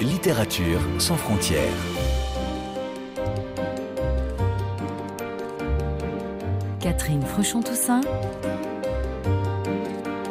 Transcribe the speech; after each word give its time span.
Littérature 0.00 0.80
sans 0.98 1.16
frontières. 1.16 1.62
Catherine 6.80 7.22
Fruchon-Toussaint. 7.22 8.02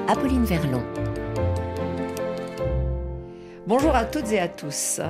Apolline 0.07 0.45
Verlon. 0.45 0.83
Bonjour 3.67 3.95
à 3.95 4.05
toutes 4.05 4.31
et 4.31 4.39
à 4.39 4.47
tous. 4.47 5.01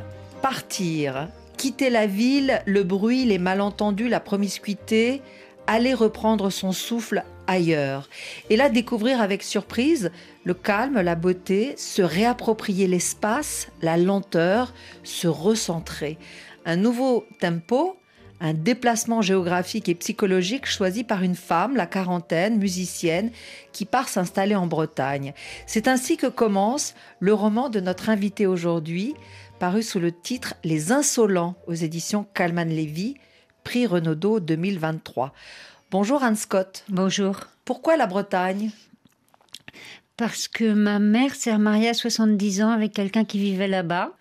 Partir, 0.42 1.28
quitter 1.58 1.92
la 1.92 2.08
ville, 2.08 2.62
le 2.66 2.84
bruit, 2.84 3.26
les 3.26 3.38
malentendus, 3.38 4.10
la 4.10 4.20
promiscuité, 4.20 5.22
aller 5.68 5.94
reprendre 5.94 6.50
son 6.50 6.72
souffle 6.72 7.24
Et 7.60 8.58
là, 8.58 8.70
découvrir 8.70 9.22
avec 9.22 9.44
surprise 9.44 10.12
le 10.44 10.54
calme, 10.54 11.00
la 11.02 11.16
beauté, 11.16 11.76
se 11.78 12.02
réapproprier 12.02 12.88
l'espace, 12.88 13.68
la 13.82 13.98
lenteur, 13.98 14.74
se 15.04 15.28
recentrer. 15.28 16.18
Un 16.66 16.76
nouveau 16.76 17.26
tempo, 17.40 17.98
un 18.40 18.54
déplacement 18.54 19.22
géographique 19.22 19.90
et 19.90 19.96
psychologique 19.96 20.66
choisi 20.66 21.04
par 21.04 21.22
une 21.24 21.36
femme, 21.36 21.76
la 21.76 21.86
quarantaine, 21.86 22.58
musicienne, 22.58 23.32
qui 23.72 23.86
part 23.86 24.10
s'installer 24.10 24.56
en 24.56 24.68
Bretagne. 24.68 25.34
C'est 25.68 25.88
ainsi 25.88 26.18
que 26.18 26.28
commence 26.28 26.96
le 27.20 27.34
roman 27.34 27.70
de 27.70 27.80
notre 27.80 28.10
invité 28.10 28.48
aujourd'hui, 28.48 29.14
paru 29.60 29.84
sous 29.84 30.00
le 30.00 30.12
titre 30.12 30.56
Les 30.64 30.92
Insolents 30.92 31.56
aux 31.68 31.74
éditions 31.74 32.26
Calman 32.34 32.66
Lévy, 32.66 33.16
prix 33.64 33.86
Renaudot 33.86 34.40
2023. 34.40 35.34
Bonjour 35.92 36.24
Anne 36.24 36.38
Scott. 36.38 36.86
Bonjour. 36.88 37.36
Pourquoi 37.66 37.98
la 37.98 38.08
Bretagne? 38.08 38.72
Parce 40.16 40.48
que 40.48 40.72
ma 40.72 41.00
mère 41.00 41.36
s'est 41.36 41.52
remariée 41.52 41.90
à 41.90 41.94
70 41.94 42.62
ans 42.62 42.70
avec 42.70 42.94
quelqu'un 42.94 43.26
qui 43.26 43.40
vivait 43.40 43.68
là-bas. 43.68 44.14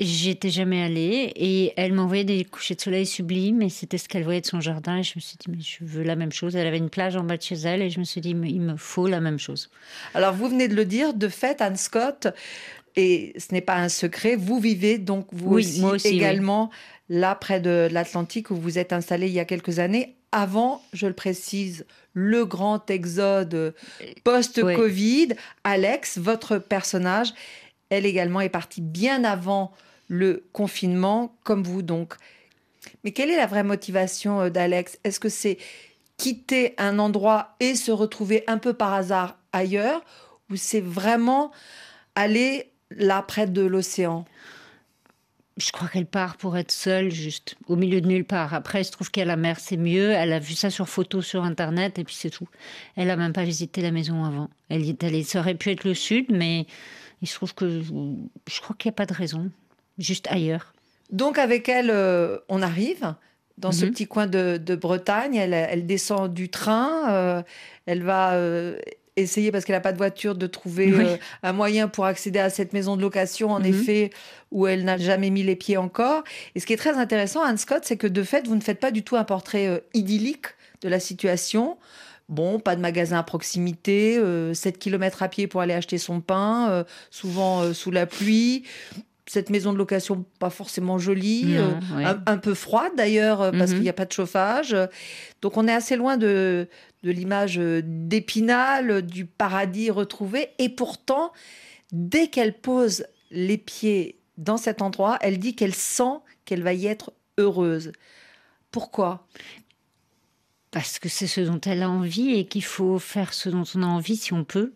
J'étais 0.00 0.48
jamais 0.48 0.82
allée 0.82 1.30
et 1.36 1.74
elle 1.76 1.92
m'envoyait 1.92 2.24
des 2.24 2.42
couchers 2.46 2.74
de 2.74 2.80
soleil 2.80 3.04
sublimes 3.04 3.60
et 3.60 3.68
c'était 3.68 3.98
ce 3.98 4.08
qu'elle 4.08 4.24
voyait 4.24 4.40
de 4.40 4.46
son 4.46 4.62
jardin 4.62 4.96
et 4.96 5.02
je 5.02 5.12
me 5.16 5.20
suis 5.20 5.36
dit 5.36 5.50
mais 5.50 5.60
je 5.60 5.84
veux 5.84 6.04
la 6.04 6.16
même 6.16 6.32
chose. 6.32 6.56
Elle 6.56 6.66
avait 6.66 6.78
une 6.78 6.88
plage 6.88 7.16
en 7.16 7.24
bas 7.24 7.36
de 7.36 7.42
chez 7.42 7.56
elle 7.56 7.82
et 7.82 7.90
je 7.90 7.98
me 7.98 8.04
suis 8.04 8.22
dit 8.22 8.30
il 8.30 8.60
me 8.62 8.76
faut 8.78 9.06
la 9.06 9.20
même 9.20 9.38
chose. 9.38 9.68
Alors 10.14 10.32
vous 10.32 10.48
venez 10.48 10.68
de 10.68 10.74
le 10.74 10.86
dire, 10.86 11.12
de 11.12 11.28
fait 11.28 11.60
Anne 11.60 11.76
Scott, 11.76 12.28
et 12.96 13.34
ce 13.36 13.52
n'est 13.52 13.60
pas 13.60 13.76
un 13.76 13.90
secret, 13.90 14.36
vous 14.36 14.58
vivez 14.58 14.96
donc 14.96 15.26
vous 15.32 15.56
oui, 15.56 15.82
aussi, 15.82 16.08
également 16.08 16.70
là 17.10 17.34
près 17.34 17.60
de 17.60 17.90
l'Atlantique 17.92 18.50
où 18.50 18.56
vous 18.56 18.78
êtes 18.78 18.94
installé 18.94 19.26
il 19.26 19.34
y 19.34 19.40
a 19.40 19.44
quelques 19.44 19.80
années 19.80 20.16
avant, 20.32 20.82
je 20.92 21.06
le 21.06 21.12
précise, 21.12 21.86
le 22.12 22.44
grand 22.44 22.88
exode 22.90 23.74
post-Covid. 24.24 25.28
Alex, 25.64 26.18
votre 26.18 26.58
personnage, 26.58 27.32
elle 27.88 28.06
également 28.06 28.40
est 28.40 28.48
partie 28.48 28.80
bien 28.80 29.24
avant 29.24 29.72
le 30.08 30.44
confinement, 30.52 31.34
comme 31.44 31.62
vous 31.62 31.82
donc. 31.82 32.14
Mais 33.04 33.12
quelle 33.12 33.30
est 33.30 33.36
la 33.36 33.46
vraie 33.46 33.62
motivation 33.62 34.40
euh, 34.40 34.50
d'Alex? 34.50 34.98
Est-ce 35.04 35.20
que 35.20 35.28
c'est 35.28 35.58
quitter 36.16 36.74
un 36.78 36.98
endroit 36.98 37.54
et 37.60 37.74
se 37.74 37.92
retrouver 37.92 38.44
un 38.46 38.58
peu 38.58 38.72
par 38.72 38.92
hasard 38.92 39.38
ailleurs 39.52 40.04
ou 40.50 40.56
c'est 40.56 40.80
vraiment 40.80 41.50
aller 42.14 42.70
là 42.90 43.22
près 43.22 43.46
de 43.46 43.62
l'océan? 43.62 44.24
Je 45.60 45.72
crois 45.72 45.88
qu'elle 45.88 46.06
part 46.06 46.36
pour 46.36 46.56
être 46.56 46.72
seule, 46.72 47.10
juste 47.10 47.56
au 47.68 47.76
milieu 47.76 48.00
de 48.00 48.08
nulle 48.08 48.24
part. 48.24 48.54
Après, 48.54 48.80
il 48.80 48.84
se 48.84 48.90
trouve 48.90 49.10
qu'à 49.10 49.24
la 49.24 49.36
mer, 49.36 49.60
c'est 49.60 49.76
mieux. 49.76 50.10
Elle 50.10 50.32
a 50.32 50.38
vu 50.38 50.54
ça 50.54 50.70
sur 50.70 50.88
photo 50.88 51.22
sur 51.22 51.44
Internet 51.44 51.98
et 51.98 52.04
puis 52.04 52.14
c'est 52.14 52.30
tout. 52.30 52.48
Elle 52.96 53.08
n'a 53.08 53.16
même 53.16 53.32
pas 53.32 53.44
visité 53.44 53.82
la 53.82 53.90
maison 53.90 54.24
avant. 54.24 54.48
Elle 54.68 54.84
y 54.84 54.90
est 54.90 55.04
allée. 55.04 55.22
Ça 55.22 55.40
aurait 55.40 55.54
pu 55.54 55.70
être 55.70 55.84
le 55.84 55.94
sud, 55.94 56.26
mais 56.30 56.66
il 57.22 57.28
se 57.28 57.34
trouve 57.34 57.54
que 57.54 57.82
je 57.82 58.60
crois 58.60 58.74
qu'il 58.76 58.88
n'y 58.88 58.94
a 58.94 58.96
pas 58.96 59.06
de 59.06 59.14
raison. 59.14 59.50
Juste 59.98 60.26
ailleurs. 60.30 60.72
Donc 61.12 61.38
avec 61.38 61.68
elle, 61.68 61.90
euh, 61.90 62.38
on 62.48 62.62
arrive 62.62 63.14
dans 63.58 63.72
ce 63.72 63.84
mhm. 63.84 63.90
petit 63.90 64.06
coin 64.06 64.26
de, 64.26 64.76
Bretagne. 64.76 65.34
Elle, 65.34 65.86
descend 65.86 66.32
du 66.32 66.48
train. 66.48 67.12
Euh, 67.12 67.42
elle 67.86 68.02
va 68.02 68.32
euh, 68.32 68.78
essayer, 69.20 69.52
parce 69.52 69.64
qu'elle 69.64 69.76
n'a 69.76 69.80
pas 69.80 69.92
de 69.92 69.98
voiture, 69.98 70.34
de 70.34 70.46
trouver 70.46 71.18
un 71.42 71.52
moyen 71.52 71.88
pour 71.88 72.04
accéder 72.04 72.38
à 72.38 72.50
cette 72.50 72.72
maison 72.72 72.96
de 72.96 73.02
location, 73.02 73.50
en 73.50 73.60
mhm. 73.60 73.66
effet, 73.66 74.10
où 74.50 74.66
elle 74.66 74.84
n'a 74.84 74.96
jamais 74.98 75.30
mis 75.30 75.42
les 75.42 75.56
pieds 75.56 75.76
encore. 75.76 76.24
Et 76.54 76.60
ce 76.60 76.66
qui 76.66 76.72
est 76.72 76.78
très 76.78 76.96
intéressant, 76.96 77.42
Anne 77.42 77.58
Scott, 77.58 77.82
c'est 77.84 77.96
que 77.96 78.06
de 78.06 78.22
fait, 78.22 78.46
vous 78.46 78.56
ne 78.56 78.60
faites 78.60 78.80
pas 78.80 78.90
du 78.90 79.02
tout 79.02 79.16
un 79.16 79.24
portrait 79.24 79.82
idyllique 79.94 80.46
de 80.82 80.88
la 80.88 81.00
situation. 81.00 81.76
Bon, 82.28 82.60
pas 82.60 82.76
de 82.76 82.80
magasin 82.80 83.18
à 83.18 83.22
proximité, 83.22 84.20
7 84.54 84.78
km 84.78 85.22
à 85.22 85.28
pied 85.28 85.46
pour 85.46 85.60
aller 85.60 85.74
acheter 85.74 85.98
son 85.98 86.20
pain, 86.20 86.84
souvent 87.10 87.72
sous 87.74 87.90
la 87.90 88.06
pluie, 88.06 88.64
cette 89.30 89.48
maison 89.48 89.72
de 89.72 89.78
location 89.78 90.24
pas 90.40 90.50
forcément 90.50 90.98
jolie, 90.98 91.56
euh, 91.56 91.70
un, 92.26 92.36
peu 92.36 92.52
froide 92.52 92.90
d'ailleurs 92.96 93.40
euh, 93.40 93.50
parce 93.52 93.70
mhm. 93.70 93.76
qu'il 93.76 93.82
n'y 93.84 93.88
a 93.88 93.92
pas 93.92 94.04
de 94.04 94.10
chauffage. 94.10 94.76
Donc 95.40 95.56
on 95.56 95.68
est 95.68 95.72
assez 95.72 95.94
loin 95.94 96.16
de, 96.16 96.66
de 97.04 97.10
l'image 97.12 97.56
euh, 97.60 97.80
d'Épinal, 97.84 99.02
du 99.02 99.26
paradis 99.26 99.88
retrouvé. 99.90 100.48
Et 100.58 100.68
pourtant, 100.68 101.30
dès 101.92 102.26
qu'elle 102.26 102.58
pose 102.58 103.04
les 103.30 103.56
pieds 103.56 104.18
dans 104.36 104.56
cet 104.56 104.82
endroit, 104.82 105.16
elle 105.20 105.38
dit 105.38 105.54
qu'elle 105.54 105.76
sent 105.76 106.18
qu'elle 106.44 106.64
va 106.64 106.72
y 106.72 106.88
être 106.88 107.12
heureuse. 107.38 107.92
Pourquoi? 108.72 109.28
Parce 110.72 110.98
que 110.98 111.08
c'est 111.08 111.28
ce 111.28 111.40
dont 111.40 111.60
elle 111.60 111.84
a 111.84 111.90
envie 111.90 112.32
et 112.32 112.46
qu'il 112.46 112.64
faut 112.64 112.98
faire 112.98 113.32
ce 113.32 113.48
dont 113.48 113.62
on 113.76 113.84
a 113.84 113.86
envie 113.86 114.16
si 114.16 114.32
on 114.32 114.42
peut. 114.42 114.72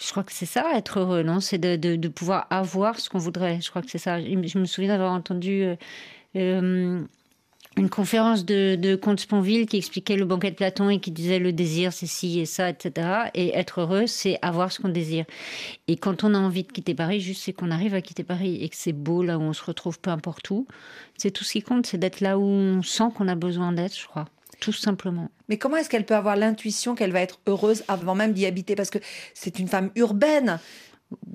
Je 0.00 0.10
crois 0.10 0.24
que 0.24 0.32
c'est 0.32 0.46
ça, 0.46 0.64
être 0.76 1.00
heureux, 1.00 1.22
non? 1.22 1.40
C'est 1.40 1.58
de, 1.58 2.08
pouvoir 2.08 2.46
avoir 2.48 2.98
ce 2.98 3.10
qu'on 3.10 3.18
voudrait. 3.18 3.60
Je 3.60 3.68
crois 3.68 3.82
que 3.82 3.90
c'est 3.90 3.98
ça. 3.98 4.18
Je 4.20 4.58
me 4.58 4.64
souviens 4.64 4.88
d'avoir 4.88 5.12
entendu 5.12 5.62
euh, 5.62 5.76
euh, 6.36 7.02
une 7.76 7.90
conférence 7.90 8.46
de, 8.46 8.76
de 8.76 8.96
Comte 8.96 9.20
Sponville 9.20 9.66
qui 9.66 9.76
expliquait 9.76 10.16
le 10.16 10.24
banquet 10.24 10.52
de 10.52 10.56
Platon 10.56 10.88
et 10.88 11.00
qui 11.00 11.10
disait 11.10 11.38
le 11.38 11.52
désir, 11.52 11.92
c'est 11.92 12.06
ci 12.06 12.40
et 12.40 12.46
ça, 12.46 12.70
etc. 12.70 13.08
Et 13.34 13.54
être 13.54 13.82
heureux, 13.82 14.06
c'est 14.06 14.38
avoir 14.40 14.72
ce 14.72 14.80
qu'on 14.80 14.88
désire. 14.88 15.26
Et 15.86 15.96
quand 15.96 16.24
on 16.24 16.34
a 16.34 16.38
envie 16.38 16.62
de 16.62 16.72
quitter 16.72 16.94
Paris, 16.94 17.20
juste 17.20 17.42
c'est 17.44 17.52
qu'on 17.52 17.70
arrive 17.70 17.94
à 17.94 18.00
quitter 18.00 18.24
Paris 18.24 18.56
et 18.62 18.70
que 18.70 18.76
c'est 18.76 18.94
beau 18.94 19.22
là 19.22 19.36
où 19.36 19.42
on 19.42 19.52
se 19.52 19.62
retrouve, 19.62 20.00
peu 20.00 20.10
importe 20.10 20.50
où. 20.50 20.66
C'est 21.18 21.30
tout 21.30 21.44
ce 21.44 21.52
qui 21.52 21.62
compte, 21.62 21.84
c'est 21.84 21.98
d'être 21.98 22.20
là 22.20 22.38
où 22.38 22.44
on 22.44 22.82
sent 22.82 23.10
qu'on 23.14 23.28
a 23.28 23.34
besoin 23.34 23.72
d'être, 23.72 23.98
je 23.98 24.06
crois 24.06 24.26
tout 24.58 24.72
simplement. 24.72 25.30
Mais 25.48 25.58
comment 25.58 25.76
est-ce 25.76 25.88
qu'elle 25.88 26.06
peut 26.06 26.14
avoir 26.14 26.36
l'intuition 26.36 26.94
qu'elle 26.94 27.12
va 27.12 27.20
être 27.20 27.38
heureuse 27.46 27.84
avant 27.88 28.14
même 28.14 28.32
d'y 28.32 28.46
habiter? 28.46 28.74
Parce 28.74 28.90
que 28.90 28.98
c'est 29.34 29.58
une 29.58 29.68
femme 29.68 29.90
urbaine. 29.94 30.58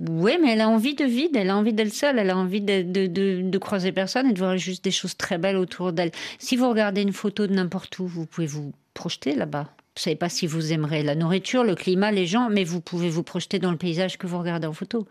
Oui, 0.10 0.38
mais 0.42 0.54
elle 0.54 0.62
a 0.62 0.70
envie 0.70 0.96
de 0.96 1.04
vide, 1.04 1.36
elle 1.36 1.50
a 1.50 1.58
envie 1.58 1.74
d'être 1.74 1.94
seule, 1.94 2.18
elle 2.18 2.30
a 2.30 2.38
envie 2.38 2.62
de, 2.62 2.82
de, 2.82 3.08
de, 3.42 3.58
croiser 3.58 3.92
personne 3.92 4.30
et 4.30 4.34
de 4.34 4.40
voir 4.40 4.58
juste 4.58 4.84
des 4.86 4.92
choses 4.92 5.18
très 5.18 5.38
belles 5.38 5.58
autour 5.58 5.92
d'elle. 5.92 6.12
Si 6.40 6.56
vous 6.56 6.70
regardez 6.70 7.02
une 7.02 7.12
photo 7.12 7.46
de 7.46 7.54
n'importe 7.54 8.00
où, 8.00 8.08
vous 8.08 8.26
pouvez 8.26 8.48
vous 8.48 8.72
projeter 8.94 9.36
là-bas. 9.36 9.68
Vous 9.96 10.02
savez 10.02 10.16
pas 10.16 10.30
si 10.30 10.48
vous 10.48 10.72
aimerez 10.72 11.04
la 11.04 11.16
nourriture, 11.16 11.64
le 11.64 11.76
climat, 11.76 12.12
les 12.12 12.26
gens, 12.26 12.50
mais 12.50 12.64
vous 12.64 12.80
pouvez 12.80 13.10
vous 13.10 13.24
projeter 13.24 13.60
dans 13.60 13.72
le 13.72 13.78
paysage 13.78 14.18
que 14.18 14.28
vous 14.28 14.38
regardez 14.38 14.68
en 14.68 14.74
photo. 14.74 15.08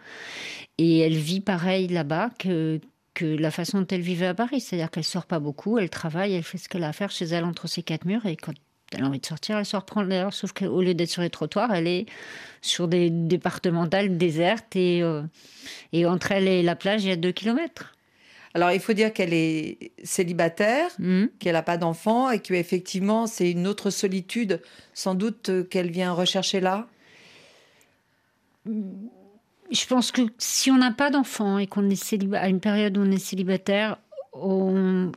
Et 0.78 1.00
elle 1.00 1.16
vit 1.16 1.41
pareil 1.41 1.88
là-bas 1.88 2.31
que, 2.38 2.81
que 3.15 3.25
la 3.25 3.51
façon 3.51 3.81
dont 3.81 3.87
elle 3.91 4.01
vivait 4.01 4.27
à 4.27 4.35
Paris. 4.35 4.61
C'est-à-dire 4.61 4.91
qu'elle 4.91 5.05
sort 5.05 5.27
pas 5.27 5.39
beaucoup, 5.39 5.79
elle 5.79 5.91
travaille, 5.91 6.35
elle 6.35 6.43
fait 6.43 6.59
ce 6.59 6.69
qu'elle 6.69 6.85
a 6.85 6.89
à 6.89 6.93
faire 6.93 7.11
chez 7.11 7.27
elle 7.27 7.45
entre 7.45 7.69
ses 7.69 7.83
quatre 7.83 8.05
murs 8.05 8.27
et 8.27 8.37
quand 8.37 8.53
elle 8.93 9.03
a 9.03 9.07
envie 9.07 9.21
de 9.21 9.27
sortir, 9.27 9.59
elle 9.59 9.67
sort 9.67 9.85
prendre 9.85 10.09
l'air. 10.09 10.33
Sauf 10.33 10.53
qu'au 10.53 10.83
lieu 10.83 10.95
d'être 10.95 11.11
sur 11.11 11.23
les 11.23 11.31
trottoirs, 11.31 11.75
elle 11.75 11.87
est 11.87 12.07
sur 12.61 12.89
des 12.89 13.11
départementales 13.11 14.17
désertes 14.17 14.77
et, 14.77 15.03
euh, 15.03 15.23
et 15.93 16.07
entre 16.07 16.33
elle 16.33 16.49
et 16.49 16.63
la 16.63 16.77
plage, 16.77 17.05
il 17.05 17.09
y 17.09 17.13
a 17.13 17.17
deux 17.17 17.33
kilomètres. 17.33 17.95
Alors, 18.57 18.71
il 18.71 18.79
faut 18.79 18.93
dire 18.93 19.13
qu'elle 19.13 19.35
est 19.35 19.91
célibataire, 20.05 20.89
mmh. 21.01 21.25
qu'elle 21.41 21.55
n'a 21.55 21.63
pas 21.63 21.77
d'enfant 21.77 22.31
et 22.31 22.39
qu'effectivement, 22.39 23.27
c'est 23.27 23.51
une 23.51 23.67
autre 23.67 23.91
solitude, 23.91 24.63
sans 24.93 25.17
doute, 25.17 25.49
euh, 25.49 25.65
qu'elle 25.65 25.91
vient 25.91 26.13
rechercher 26.13 26.61
là? 26.61 26.87
Je 29.71 29.87
pense 29.87 30.13
que 30.13 30.22
si 30.39 30.71
on 30.71 30.78
n'a 30.78 30.93
pas 30.93 31.11
d'enfant 31.11 31.59
et 31.59 31.66
qu'on 31.66 31.89
est 31.91 32.34
à 32.34 32.49
une 32.49 32.61
période 32.61 32.97
où 32.99 33.03
on 33.03 33.11
est 33.11 33.19
célibataire 33.19 33.99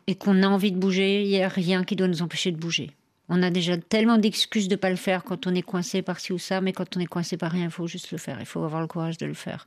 et 0.08 0.16
qu'on 0.16 0.44
a 0.44 0.48
envie 0.48 0.72
de 0.72 0.78
bouger, 0.78 1.24
il 1.24 1.30
n'y 1.30 1.42
a 1.42 1.48
rien 1.48 1.84
qui 1.84 1.96
doit 1.96 2.08
nous 2.08 2.22
empêcher 2.22 2.52
de 2.52 2.58
bouger. 2.58 2.92
On 3.30 3.44
a 3.44 3.50
déjà 3.50 3.78
tellement 3.78 4.18
d'excuses 4.18 4.68
de 4.68 4.76
ne 4.76 4.80
pas 4.80 4.90
le 4.90 4.96
faire 4.96 5.24
quand 5.24 5.48
on 5.48 5.56
est 5.56 5.62
coincé 5.62 6.02
par 6.02 6.20
ci 6.20 6.32
ou 6.32 6.38
ça, 6.38 6.62
mais 6.62 6.72
quand 6.72 6.96
on 6.96 7.00
est 7.00 7.08
coincé 7.08 7.36
par 7.36 7.52
rien, 7.52 7.66
il 7.66 7.72
faut 7.72 7.88
juste 7.88 8.12
le 8.12 8.18
faire. 8.18 8.38
Il 8.40 8.46
faut 8.46 8.64
avoir 8.64 8.82
le 8.82 8.88
courage 8.88 9.18
de 9.18 9.26
le 9.26 9.34
faire. 9.34 9.66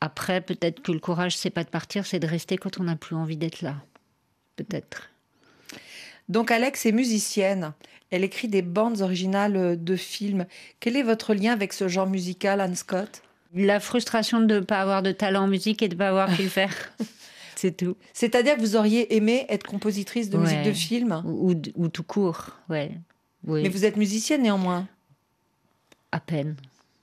Après, 0.00 0.40
peut-être 0.40 0.80
que 0.80 0.92
le 0.92 1.00
courage, 1.00 1.36
c'est 1.36 1.50
pas 1.50 1.64
de 1.64 1.68
partir, 1.68 2.06
c'est 2.06 2.20
de 2.20 2.26
rester 2.26 2.56
quand 2.56 2.80
on 2.80 2.84
n'a 2.84 2.96
plus 2.96 3.16
envie 3.16 3.36
d'être 3.36 3.60
là. 3.60 3.74
Peut-être. 4.56 5.10
Donc 6.28 6.50
Alex 6.50 6.86
est 6.86 6.92
musicienne. 6.92 7.72
Elle 8.10 8.24
écrit 8.24 8.48
des 8.48 8.62
bandes 8.62 9.02
originales 9.02 9.82
de 9.82 9.96
films. 9.96 10.46
Quel 10.80 10.96
est 10.96 11.02
votre 11.02 11.34
lien 11.34 11.52
avec 11.52 11.72
ce 11.72 11.88
genre 11.88 12.06
musical, 12.06 12.60
Anne 12.60 12.76
Scott? 12.76 13.22
La 13.54 13.80
frustration 13.80 14.40
de 14.40 14.56
ne 14.56 14.60
pas 14.60 14.80
avoir 14.80 15.02
de 15.02 15.12
talent 15.12 15.44
en 15.44 15.48
musique 15.48 15.82
et 15.82 15.88
de 15.88 15.94
ne 15.94 15.98
pas 15.98 16.08
avoir 16.08 16.34
pu 16.34 16.42
le 16.42 16.48
faire. 16.48 16.74
C'est 17.56 17.76
tout. 17.76 17.96
C'est-à-dire 18.12 18.56
que 18.56 18.60
vous 18.60 18.76
auriez 18.76 19.16
aimé 19.16 19.44
être 19.48 19.66
compositrice 19.66 20.30
de 20.30 20.38
musique 20.38 20.62
de 20.62 20.72
film 20.72 21.22
ou, 21.24 21.88
tout 21.88 22.04
court, 22.04 22.50
ouais. 22.68 22.92
Oui. 23.44 23.62
Mais 23.62 23.68
vous 23.68 23.84
êtes 23.84 23.96
musicienne 23.96 24.42
néanmoins 24.42 24.86
À 26.12 26.20
peine. 26.20 26.56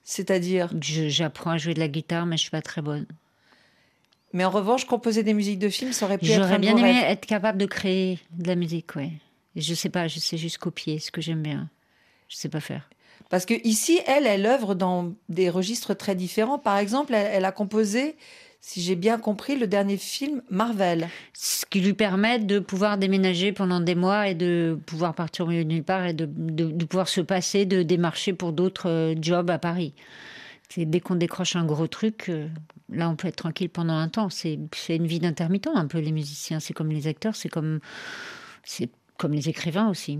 C'est-à-dire 0.05 0.69
J'apprends 0.79 1.51
à 1.51 1.57
jouer 1.57 1.73
de 1.73 1.79
la 1.79 1.89
guitare, 1.89 2.25
mais 2.25 2.37
je 2.37 2.43
suis 2.43 2.51
pas 2.51 2.61
très 2.61 2.81
bonne. 2.81 3.05
Mais 4.31 4.45
en 4.45 4.49
revanche, 4.49 4.85
composer 4.85 5.23
des 5.23 5.33
musiques 5.33 5.59
de 5.59 5.69
films, 5.69 5.91
ça 5.91 6.05
aurait 6.05 6.17
pu 6.17 6.25
être 6.25 6.35
J'aurais 6.35 6.59
bien 6.59 6.77
aimé 6.77 7.01
être 7.05 7.25
capable 7.25 7.57
de 7.57 7.65
créer 7.65 8.19
de 8.31 8.47
la 8.47 8.55
musique. 8.55 8.91
Et 8.97 9.61
Je 9.61 9.73
sais 9.73 9.89
pas, 9.89 10.07
je 10.07 10.19
sais 10.19 10.37
juste 10.37 10.57
copier 10.57 10.99
ce 10.99 11.11
que 11.11 11.21
j'aime 11.21 11.41
bien. 11.41 11.69
Je 12.27 12.35
sais 12.35 12.49
pas 12.49 12.59
faire. 12.59 12.89
Parce 13.29 13.45
que 13.45 13.53
ici, 13.65 13.99
elle, 14.05 14.27
elle 14.27 14.45
œuvre 14.45 14.75
dans 14.75 15.13
des 15.29 15.49
registres 15.49 15.93
très 15.93 16.15
différents. 16.15 16.59
Par 16.59 16.77
exemple, 16.77 17.13
elle, 17.13 17.45
a 17.45 17.51
composé, 17.51 18.15
si 18.61 18.81
j'ai 18.81 18.95
bien 18.95 19.17
compris, 19.17 19.57
le 19.57 19.67
dernier 19.67 19.97
film 19.97 20.41
Marvel. 20.49 21.07
Ce 21.33 21.65
qui 21.65 21.81
lui 21.81 21.93
permet 21.93 22.39
de 22.39 22.59
pouvoir 22.59 22.97
déménager 22.97 23.51
pendant 23.51 23.79
des 23.79 23.95
mois 23.95 24.29
et 24.29 24.35
de 24.35 24.77
pouvoir 24.85 25.15
partir 25.15 25.45
au 25.45 25.49
milieu 25.49 25.63
de 25.63 25.69
nulle 25.69 25.83
part 25.83 26.05
et 26.05 26.13
de, 26.13 26.25
pouvoir 26.85 27.07
se 27.07 27.21
passer 27.21 27.65
de 27.65 27.83
démarcher 27.83 28.33
pour 28.33 28.53
d'autres 28.53 28.89
euh, 28.89 29.15
jobs 29.19 29.49
à 29.49 29.57
Paris. 29.57 29.93
C'est 30.69 30.85
dès 30.85 30.99
qu'on 30.99 31.15
décroche 31.15 31.55
un 31.55 31.65
gros 31.65 31.87
truc, 31.87 32.29
euh, 32.29 32.47
là 32.89 33.09
on 33.09 33.15
peut 33.15 33.27
être 33.27 33.35
tranquille 33.35 33.69
pendant 33.69 33.93
un 33.93 34.07
temps. 34.07 34.29
C'est 34.29 34.57
une 34.89 35.07
vie 35.07 35.19
d'intermittent 35.19 35.69
un 35.73 35.87
peu 35.87 35.99
les 35.99 36.11
musiciens. 36.11 36.59
C'est 36.59 36.73
comme 36.73 36.89
les 36.89 37.07
acteurs, 37.07 37.35
c'est 37.35 37.49
comme 37.49 37.79
les 39.29 39.49
écrivains 39.49 39.89
aussi. 39.89 40.19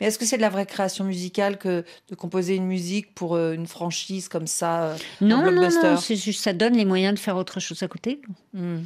Mais 0.00 0.06
est-ce 0.06 0.18
que 0.18 0.24
c'est 0.24 0.36
de 0.36 0.42
la 0.42 0.48
vraie 0.50 0.66
création 0.66 1.04
musicale 1.04 1.58
que 1.58 1.84
de 2.08 2.14
composer 2.14 2.56
une 2.56 2.66
musique 2.66 3.14
pour 3.14 3.34
euh, 3.34 3.52
une 3.52 3.66
franchise 3.66 4.28
comme 4.28 4.46
ça 4.46 4.84
euh, 4.84 4.96
un 5.20 5.26
Non, 5.26 5.36
non, 5.38 5.50
blockbuster? 5.50 5.90
non, 5.90 5.96
c'est 5.96 6.16
juste 6.16 6.42
ça 6.42 6.52
donne 6.52 6.76
les 6.76 6.84
moyens 6.84 7.14
de 7.14 7.18
faire 7.18 7.36
autre 7.36 7.60
chose 7.60 7.82
à 7.82 7.88
côté. 7.88 8.20
Hmm. 8.52 8.82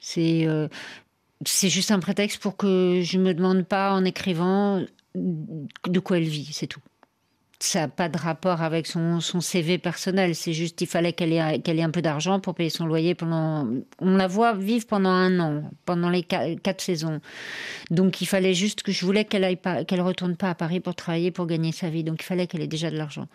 C'est 0.00 0.46
euh, 0.46 0.68
c'est 1.46 1.68
juste 1.68 1.90
un 1.90 2.00
prétexte 2.00 2.40
pour 2.40 2.56
que 2.56 3.00
je 3.04 3.18
me 3.18 3.34
demande 3.34 3.64
pas 3.64 3.92
en 3.92 4.04
écrivant 4.04 4.84
de 5.14 6.00
quoi 6.00 6.18
elle 6.18 6.24
vit, 6.24 6.50
c'est 6.52 6.66
tout. 6.66 6.80
Ça 7.60 7.80
n'a 7.80 7.88
pas 7.88 8.08
de 8.08 8.16
rapport 8.16 8.62
avec 8.62 8.86
son, 8.86 9.20
CV 9.20 9.78
personnel. 9.78 10.36
C'est 10.36 10.52
juste 10.52 10.80
il 10.80 10.86
fallait 10.86 11.12
qu'elle 11.12 11.32
ait, 11.32 11.82
un 11.82 11.90
peu 11.90 12.02
d'argent 12.02 12.38
pour 12.38 12.54
payer 12.54 12.70
son 12.70 12.86
loyer 12.86 13.16
pendant. 13.16 13.68
On 13.98 14.16
la 14.16 14.28
voit 14.28 14.52
vivre 14.54 14.86
pendant 14.86 15.10
un 15.10 15.40
an, 15.40 15.62
pendant 15.84 16.08
les 16.08 16.22
qua- 16.22 16.54
quatre, 16.62 16.80
saisons. 16.80 17.20
Donc 17.90 18.20
il 18.20 18.26
fallait 18.26 18.54
juste 18.54 18.82
que 18.82 18.92
je 18.92 19.04
voulais 19.04 19.24
qu'elle 19.24 19.42
aille 19.42 19.56
pas, 19.56 19.84
qu'elle 19.84 20.02
retourne 20.02 20.36
pas 20.36 20.50
à 20.50 20.54
Paris 20.54 20.78
pour 20.78 20.94
travailler, 20.94 21.32
pour 21.32 21.46
gagner 21.46 21.72
sa 21.72 21.90
vie. 21.90 22.04
Donc 22.04 22.22
il 22.22 22.24
fallait 22.24 22.46
qu'elle 22.46 22.62
ait 22.62 22.68
déjà 22.68 22.92
de 22.92 22.96
l'argent. 22.96 23.26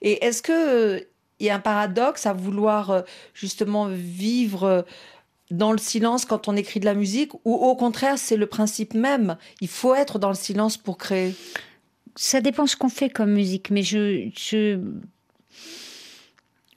Et 0.00 0.24
est-ce 0.24 0.40
que 0.40 0.52
euh, 0.52 1.00
il 1.40 1.46
y 1.46 1.50
a 1.50 1.56
un 1.56 1.60
paradoxe 1.60 2.26
à 2.26 2.32
vouloir 2.32 2.90
euh, 2.90 3.02
justement 3.34 3.86
vivre 3.86 4.62
euh, 4.62 4.82
dans 5.50 5.72
le 5.72 5.78
silence 5.78 6.24
quand 6.24 6.46
on 6.46 6.54
écrit 6.54 6.78
de 6.78 6.84
la 6.84 6.94
musique 6.94 7.34
ou 7.44 7.54
au 7.54 7.74
contraire 7.74 8.18
c'est 8.18 8.36
le 8.36 8.46
principe 8.46 8.94
même? 8.94 9.36
Il 9.60 9.68
faut 9.68 9.96
être 9.96 10.20
dans 10.20 10.28
le 10.28 10.36
silence 10.36 10.76
pour 10.76 10.96
créer 10.96 11.34
Ça 12.20 12.40
dépend 12.40 12.66
ce 12.66 12.74
qu'on 12.74 12.88
fait 12.88 13.10
comme 13.10 13.30
musique, 13.30 13.70
mais 13.70 13.84
je, 13.84 14.28
je, 14.36 14.80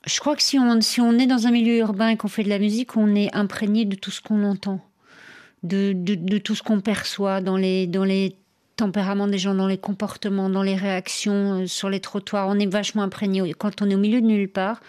je 0.05 0.19
crois 0.19 0.35
que 0.35 0.43
si 0.43 0.59
on, 0.59 0.81
si 0.81 1.01
on 1.01 1.17
est 1.17 1.25
dans 1.25 1.47
un 1.47 1.51
milieu 1.51 1.79
urbain 1.79 2.09
et 2.09 2.15
qu'on 2.15 2.27
fait 2.27 2.43
de 2.43 2.49
la 2.49 2.59
musique, 2.59 2.95
on 2.95 3.15
est 3.15 3.35
imprégné 3.35 3.85
de 3.85 3.95
tout 3.95 4.11
ce 4.11 4.21
qu'on 4.21 4.43
entend, 4.43 4.81
de, 5.63 5.93
de, 5.93 6.38
tout 6.38 6.53
ce 6.53 6.61
qu'on 6.61 6.79
perçoit 6.79 7.41
dans 7.41 7.57
les, 7.57 7.88
dans 7.88 8.03
les 8.03 8.35
tempéraments 8.75 9.27
des 9.27 9.39
gens, 9.39 9.55
dans 9.55 9.65
les 9.65 9.79
comportements, 9.79 10.47
dans 10.47 10.61
les 10.61 10.75
réactions 10.75 11.61
euh, 11.61 11.65
sur 11.65 11.89
les 11.89 12.01
trottoirs. 12.01 12.47
On 12.47 12.59
est 12.59 12.71
vachement 12.71 13.01
imprégné. 13.01 13.51
Quand 13.55 13.81
on 13.81 13.89
est 13.89 13.95
au 13.95 13.99
milieu 13.99 14.21
de 14.21 14.27
nulle 14.27 14.47
part, 14.47 14.79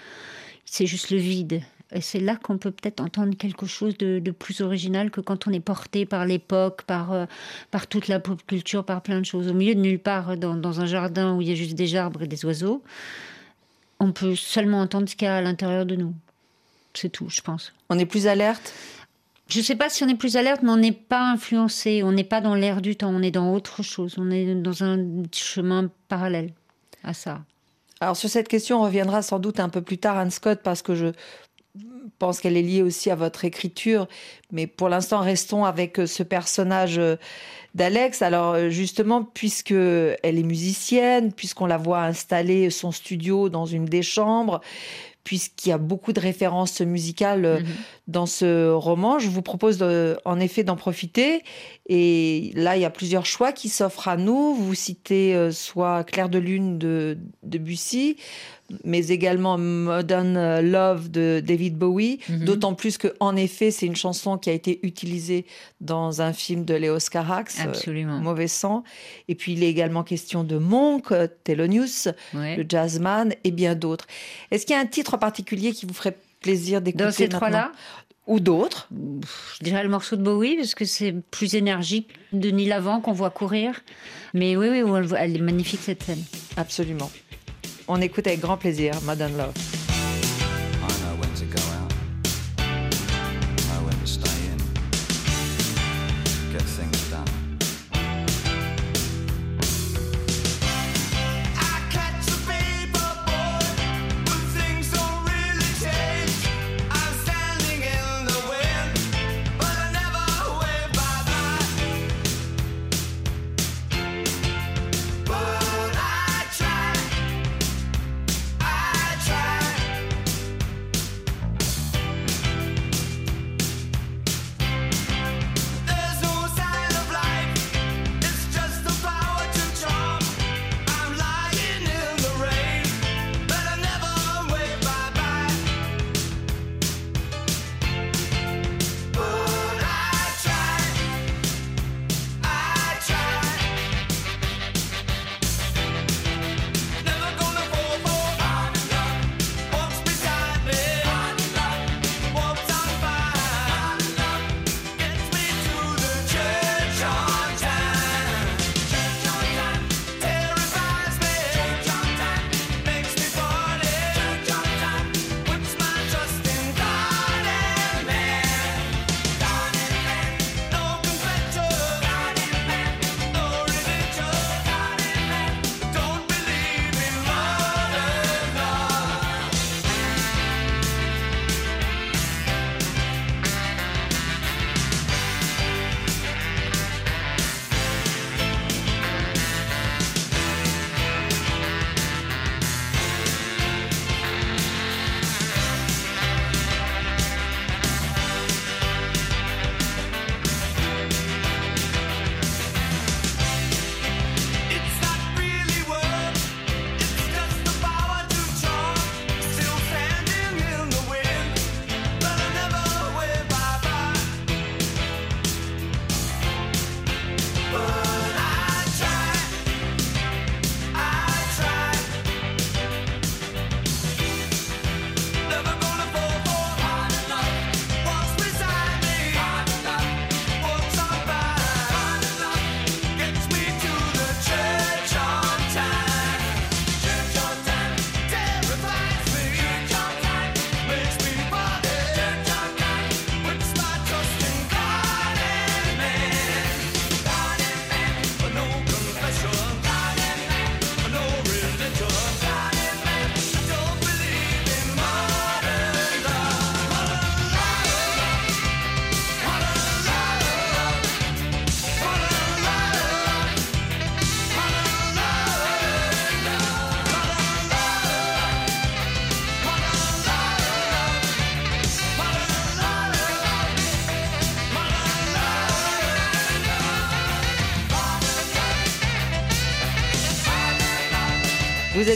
c'est 0.66 0.84
juste 0.84 1.08
le 1.08 1.16
vide. 1.16 1.62
Et 1.94 2.00
c'est 2.00 2.20
là 2.20 2.36
qu'on 2.36 2.58
peut 2.58 2.70
peut-être 2.70 3.00
entendre 3.00 3.36
quelque 3.36 3.66
chose 3.66 3.96
de, 3.98 4.18
de 4.18 4.30
plus 4.30 4.60
original 4.60 5.10
que 5.10 5.20
quand 5.20 5.46
on 5.46 5.52
est 5.52 5.60
porté 5.60 6.06
par 6.06 6.24
l'époque, 6.26 6.82
par, 6.82 7.12
euh, 7.12 7.26
par 7.70 7.86
toute 7.86 8.08
la 8.08 8.20
pop 8.20 8.40
culture, 8.46 8.84
par 8.84 9.02
plein 9.02 9.20
de 9.20 9.26
choses. 9.26 9.48
Au 9.48 9.54
milieu 9.54 9.74
de 9.74 9.80
nulle 9.80 9.98
part, 9.98 10.36
dans, 10.36 10.54
dans 10.54 10.80
un 10.80 10.86
jardin 10.86 11.34
où 11.34 11.42
il 11.42 11.48
y 11.48 11.52
a 11.52 11.54
juste 11.54 11.74
des 11.74 11.96
arbres 11.96 12.22
et 12.22 12.26
des 12.26 12.44
oiseaux, 12.44 12.82
on 14.00 14.12
peut 14.12 14.34
seulement 14.34 14.80
entendre 14.80 15.08
ce 15.08 15.16
qu'il 15.16 15.26
y 15.26 15.28
a 15.28 15.36
à 15.36 15.40
l'intérieur 15.40 15.86
de 15.86 15.96
nous. 15.96 16.14
C'est 16.94 17.08
tout, 17.08 17.28
je 17.28 17.40
pense. 17.40 17.72
on 17.88 17.98
est 17.98 18.06
plus 18.06 18.26
alerte? 18.26 18.74
Je 19.48 19.58
ne 19.58 19.64
sais 19.64 19.76
pas 19.76 19.90
si 19.90 20.02
on 20.02 20.08
est 20.08 20.14
plus 20.14 20.36
alerte, 20.36 20.62
mais 20.62 20.70
on 20.70 20.78
n'est 20.78 20.92
pas 20.92 21.30
influencé. 21.30 22.02
On 22.02 22.12
n'est 22.12 22.24
pas 22.24 22.40
dans 22.40 22.54
l'air 22.54 22.80
du 22.80 22.96
temps. 22.96 23.10
On 23.10 23.22
est 23.22 23.30
dans 23.30 23.52
autre 23.52 23.82
chose. 23.82 24.14
On 24.16 24.30
est 24.30 24.54
dans 24.54 24.82
un 24.82 24.98
chemin 25.30 25.90
parallèle 26.08 26.52
à 27.04 27.12
ça. 27.14 27.42
alors 28.00 28.16
sur 28.16 28.30
cette 28.30 28.48
question 28.48 28.80
on 28.80 28.84
reviendra 28.84 29.22
sans 29.22 29.38
doute 29.38 29.60
un 29.60 29.68
peu 29.68 29.82
plus 29.82 29.98
tard 29.98 30.16
Anne 30.18 30.30
Scott 30.30 30.60
parce 30.62 30.82
que 30.82 30.94
je 30.94 31.06
pense 32.22 32.40
qu'elle 32.40 32.56
est 32.56 32.62
liée 32.62 32.82
aussi 32.82 33.10
à 33.10 33.16
votre 33.16 33.44
écriture 33.44 34.06
mais 34.52 34.68
pour 34.68 34.88
l'instant 34.88 35.20
restons 35.20 35.64
avec 35.64 35.98
euh, 35.98 36.06
ce 36.06 36.22
personnage 36.22 36.98
euh, 36.98 37.16
d'Alex 37.74 38.22
alors 38.22 38.52
euh, 38.54 38.70
justement 38.70 39.24
puisque 39.24 39.72
elle 39.72 40.38
est 40.38 40.42
musicienne 40.56 41.32
puisqu'on 41.32 41.66
la 41.66 41.78
voit 41.78 42.02
installer 42.04 42.70
son 42.70 42.92
studio 42.92 43.48
dans 43.48 43.66
une 43.66 43.86
des 43.86 44.02
chambres 44.02 44.60
puisqu'il 45.24 45.68
y 45.68 45.72
a 45.72 45.78
beaucoup 45.78 46.12
de 46.12 46.18
références 46.20 46.80
musicales 46.80 47.46
Mhm. 47.60 47.66
dans 48.08 48.26
ce 48.26 48.70
roman. 48.72 49.20
Je 49.20 49.28
vous 49.28 49.40
propose 49.42 49.78
de- 49.78 50.16
en 50.24 50.40
effet 50.40 50.64
d'en 50.64 50.74
profiter. 50.74 51.44
Et 51.88 52.50
là, 52.56 52.76
il 52.76 52.82
y 52.82 52.84
a 52.84 52.90
plusieurs 52.90 53.24
choix 53.24 53.52
qui 53.52 53.68
s'offrent 53.68 54.08
à 54.08 54.16
nous. 54.16 54.54
Vous 54.56 54.74
citez 54.74 55.50
soit 55.52 56.02
Clair 56.02 56.28
de 56.28 56.38
Lune 56.40 56.76
de, 56.76 57.18
de 57.44 57.58
Bussy, 57.58 58.16
mais 58.84 59.08
également 59.08 59.58
Modern 59.58 60.60
Love 60.60 61.10
de 61.10 61.42
David 61.44 61.76
Bowie. 61.76 62.18
Mhm. 62.28 62.44
D'autant 62.44 62.74
plus 62.74 62.98
que, 62.98 63.08
en 63.20 63.36
effet, 63.36 63.70
c'est 63.70 63.86
une 63.86 63.96
chanson 63.96 64.38
qui 64.38 64.50
a 64.50 64.52
été 64.52 64.80
utilisée 64.82 65.46
dans 65.80 66.22
un 66.22 66.32
film 66.32 66.64
de 66.64 66.74
Léos 66.74 66.98
Carax. 67.10 67.60
euh, 67.60 67.64
Absolument. 67.64 68.18
Mauvais 68.20 68.48
sang. 68.48 68.84
Et 69.28 69.34
puis, 69.34 69.52
il 69.52 69.62
est 69.62 69.68
également 69.68 70.02
question 70.04 70.44
de 70.44 70.56
Monk, 70.58 71.12
euh, 71.12 71.26
Thelonious, 71.44 72.08
Ouais. 72.34 72.56
le 72.56 72.64
jazzman 72.68 73.34
et 73.44 73.50
bien 73.50 73.74
d'autres. 73.74 74.06
Est-ce 74.50 74.66
qu'il 74.66 74.74
y 74.74 74.78
a 74.78 74.82
un 74.82 74.86
titre 74.86 75.14
en 75.14 75.18
particulier 75.18 75.72
qui 75.72 75.86
vous 75.86 75.94
ferait 75.94 76.16
plaisir 76.40 76.80
d'écouter 76.82 77.04
Dans 77.04 77.10
ces 77.12 77.28
trois-là, 77.28 77.72
Ou 78.28 78.38
d'autres 78.38 78.88
je 79.58 79.64
dirais 79.64 79.82
le 79.82 79.88
morceau 79.88 80.14
de 80.16 80.22
Bowie 80.22 80.56
parce 80.56 80.74
que 80.76 80.84
c'est 80.84 81.12
plus 81.32 81.54
énergique. 81.56 82.08
Denis 82.32 82.66
Lavant 82.66 83.00
qu'on 83.00 83.12
voit 83.12 83.30
courir. 83.30 83.80
Mais 84.32 84.56
oui, 84.56 84.68
oui, 84.70 85.00
elle 85.18 85.36
est 85.36 85.40
magnifique 85.40 85.80
cette 85.82 86.02
scène. 86.04 86.22
Absolument. 86.56 87.10
On 87.88 88.00
écoute 88.00 88.26
avec 88.26 88.40
grand 88.40 88.56
plaisir 88.56 88.94
Modern 89.02 89.36
Love. 89.36 89.81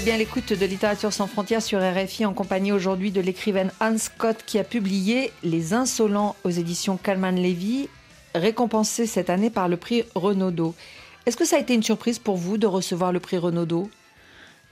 Bien 0.07 0.19
l'écoute 0.19 0.53
de 0.53 0.67
Littérature 0.67 1.13
sans 1.13 1.27
frontières 1.27 1.61
sur 1.61 1.81
RFI 1.81 2.27
en 2.27 2.33
compagnie 2.33 2.71
aujourd'hui 2.71 3.11
de 3.11 3.21
l'écrivaine 3.21 3.73
Anne 3.81 3.99
Scott 3.99 4.37
qui 4.47 4.57
a 4.61 4.63
publié 4.63 5.33
Les 5.43 5.75
Insolents 5.75 6.37
aux 6.45 6.51
éditions 6.51 6.97
Calman 6.97 7.33
Levy, 7.33 7.89
récompensé 8.33 9.07
cette 9.07 9.31
année 9.31 9.51
par 9.51 9.67
le 9.67 9.77
prix 9.77 10.05
Renaudot. 10.15 10.77
Est-ce 11.27 11.37
que 11.37 11.45
ça 11.45 11.57
a 11.57 11.59
été 11.59 11.75
une 11.75 11.83
surprise 11.83 12.21
pour 12.21 12.37
vous 12.37 12.57
de 12.57 12.69
recevoir 12.69 13.11
le 13.11 13.19
prix 13.19 13.37
Renaudot? 13.37 13.91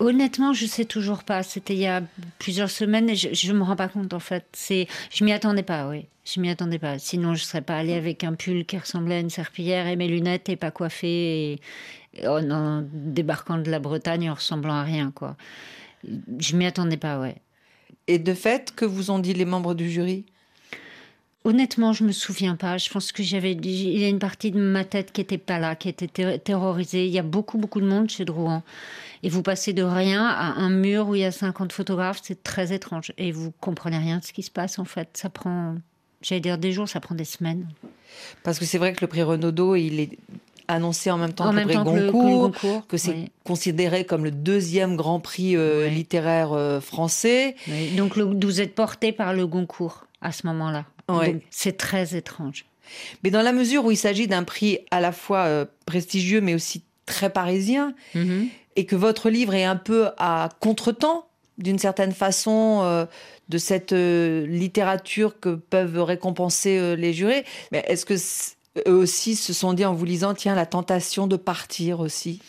Honnêtement, 0.00 0.52
je 0.52 0.66
sais 0.66 0.84
toujours 0.84 1.24
pas. 1.24 1.42
C'était 1.42 1.74
il 1.74 1.80
y 1.80 1.86
a 1.86 2.02
plusieurs 2.38 2.70
semaines 2.70 3.08
et 3.08 3.16
je, 3.16 3.52
ne 3.52 3.58
me 3.58 3.62
rends 3.62 3.76
pas 3.76 3.88
compte 3.88 4.12
en 4.12 4.20
fait. 4.20 4.44
C'est, 4.52 4.88
je 5.12 5.24
m'y 5.24 5.32
attendais 5.32 5.62
pas, 5.62 5.88
oui. 5.88 6.06
Je 6.24 6.40
m'y 6.40 6.50
attendais 6.50 6.78
pas. 6.78 6.98
Sinon, 6.98 7.34
je 7.34 7.44
serais 7.44 7.60
pas 7.60 7.76
allée 7.76 7.94
avec 7.94 8.24
un 8.24 8.34
pull 8.34 8.64
qui 8.64 8.78
ressemblait 8.78 9.16
à 9.16 9.20
une 9.20 9.30
serpillière 9.30 9.86
et 9.86 9.96
mes 9.96 10.08
lunettes 10.08 10.48
et 10.48 10.56
pas 10.56 10.70
coiffée 10.70 11.60
en, 12.26 12.82
débarquant 12.92 13.58
de 13.58 13.70
la 13.70 13.78
Bretagne 13.78 14.30
en 14.30 14.34
ressemblant 14.34 14.74
à 14.74 14.82
rien, 14.82 15.10
quoi. 15.10 15.36
Je 16.38 16.56
m'y 16.56 16.66
attendais 16.66 16.96
pas, 16.96 17.20
ouais. 17.20 17.36
Et 18.06 18.18
de 18.18 18.34
fait, 18.34 18.74
que 18.74 18.84
vous 18.84 19.10
ont 19.10 19.18
dit 19.18 19.34
les 19.34 19.44
membres 19.44 19.74
du 19.74 19.90
jury? 19.90 20.24
Honnêtement, 21.46 21.92
je 21.92 22.04
me 22.04 22.12
souviens 22.12 22.56
pas. 22.56 22.78
Je 22.78 22.88
pense 22.88 23.12
que 23.12 23.22
j'avais, 23.22 23.52
il 23.52 23.98
y 23.98 24.04
a 24.04 24.08
une 24.08 24.18
partie 24.18 24.50
de 24.50 24.58
ma 24.58 24.82
tête 24.84 25.12
qui 25.12 25.20
était 25.20 25.36
pas 25.36 25.58
là, 25.58 25.76
qui 25.76 25.90
était 25.90 26.06
ter- 26.08 26.42
terrorisée. 26.42 27.04
Il 27.06 27.12
y 27.12 27.18
a 27.18 27.22
beaucoup, 27.22 27.58
beaucoup 27.58 27.82
de 27.82 27.86
monde 27.86 28.08
chez 28.08 28.24
Drouin. 28.24 28.62
Et 29.22 29.28
vous 29.28 29.42
passez 29.42 29.74
de 29.74 29.82
rien 29.82 30.24
à 30.24 30.54
un 30.54 30.70
mur 30.70 31.08
où 31.08 31.14
il 31.14 31.20
y 31.20 31.24
a 31.24 31.32
50 31.32 31.70
photographes, 31.72 32.20
c'est 32.22 32.42
très 32.42 32.72
étrange. 32.72 33.12
Et 33.18 33.30
vous 33.30 33.52
comprenez 33.60 33.98
rien 33.98 34.18
de 34.18 34.24
ce 34.24 34.32
qui 34.32 34.42
se 34.42 34.50
passe, 34.50 34.78
en 34.78 34.86
fait. 34.86 35.08
Ça 35.14 35.28
prend, 35.28 35.74
j'allais 36.22 36.40
dire 36.40 36.56
des 36.56 36.72
jours, 36.72 36.88
ça 36.88 37.00
prend 37.00 37.14
des 37.14 37.24
semaines. 37.24 37.66
Parce 38.42 38.58
que 38.58 38.64
c'est 38.64 38.78
vrai 38.78 38.94
que 38.94 39.02
le 39.02 39.06
prix 39.06 39.22
Renaudot, 39.22 39.76
il 39.76 40.00
est 40.00 40.18
annoncé 40.66 41.10
en 41.10 41.18
même 41.18 41.34
temps 41.34 41.44
en 41.48 41.50
que 41.50 41.56
même 41.56 41.68
le 41.68 41.74
prix 41.74 41.84
temps 41.84 41.84
que 41.84 41.90
le, 41.90 42.00
que 42.00 42.06
le 42.06 42.12
Goncourt, 42.12 42.50
Goncourt. 42.52 42.86
que 42.86 42.96
c'est 42.96 43.10
oui. 43.12 43.30
considéré 43.44 44.06
comme 44.06 44.24
le 44.24 44.30
deuxième 44.30 44.96
grand 44.96 45.20
prix 45.20 45.56
euh, 45.56 45.88
littéraire 45.90 46.54
euh, 46.54 46.80
français. 46.80 47.54
Oui. 47.68 47.90
Donc, 47.96 48.16
le- 48.16 48.24
vous 48.24 48.60
êtes 48.62 48.74
porté 48.74 49.12
par 49.12 49.34
le 49.34 49.46
Goncourt 49.46 50.06
à 50.22 50.32
ce 50.32 50.46
moment-là. 50.46 50.86
Ouais. 51.08 51.40
C'est 51.50 51.76
très 51.76 52.16
étrange. 52.16 52.64
Mais 53.22 53.30
dans 53.30 53.42
la 53.42 53.52
mesure 53.52 53.84
où 53.84 53.90
il 53.90 53.96
s'agit 53.96 54.26
d'un 54.26 54.44
prix 54.44 54.78
à 54.90 55.00
la 55.00 55.12
fois 55.12 55.44
euh, 55.46 55.64
prestigieux 55.86 56.40
mais 56.40 56.54
aussi 56.54 56.82
très 57.06 57.30
parisien, 57.30 57.94
Mhm. 58.14 58.48
et 58.76 58.86
que 58.86 58.96
votre 58.96 59.30
livre 59.30 59.54
est 59.54 59.64
un 59.64 59.76
peu 59.76 60.08
à 60.18 60.48
contretemps, 60.60 61.26
d'une 61.58 61.78
certaine 61.78 62.12
façon, 62.12 62.80
euh, 62.82 63.06
de 63.48 63.58
cette 63.58 63.92
euh, 63.92 64.46
littérature 64.46 65.38
que 65.38 65.54
peuvent 65.54 66.02
récompenser 66.02 66.96
les 66.96 67.12
jurés, 67.12 67.44
mais 67.72 67.84
est-ce 67.88 68.04
que 68.06 68.14
eux 68.88 68.94
aussi 68.94 69.36
se 69.36 69.52
sont 69.52 69.72
dit 69.74 69.84
en 69.84 69.94
vous 69.94 70.04
lisant, 70.04 70.34
tiens, 70.34 70.54
la 70.54 70.66
tentation 70.66 71.26
de 71.26 71.36
partir 71.36 72.00
aussi? 72.00 72.40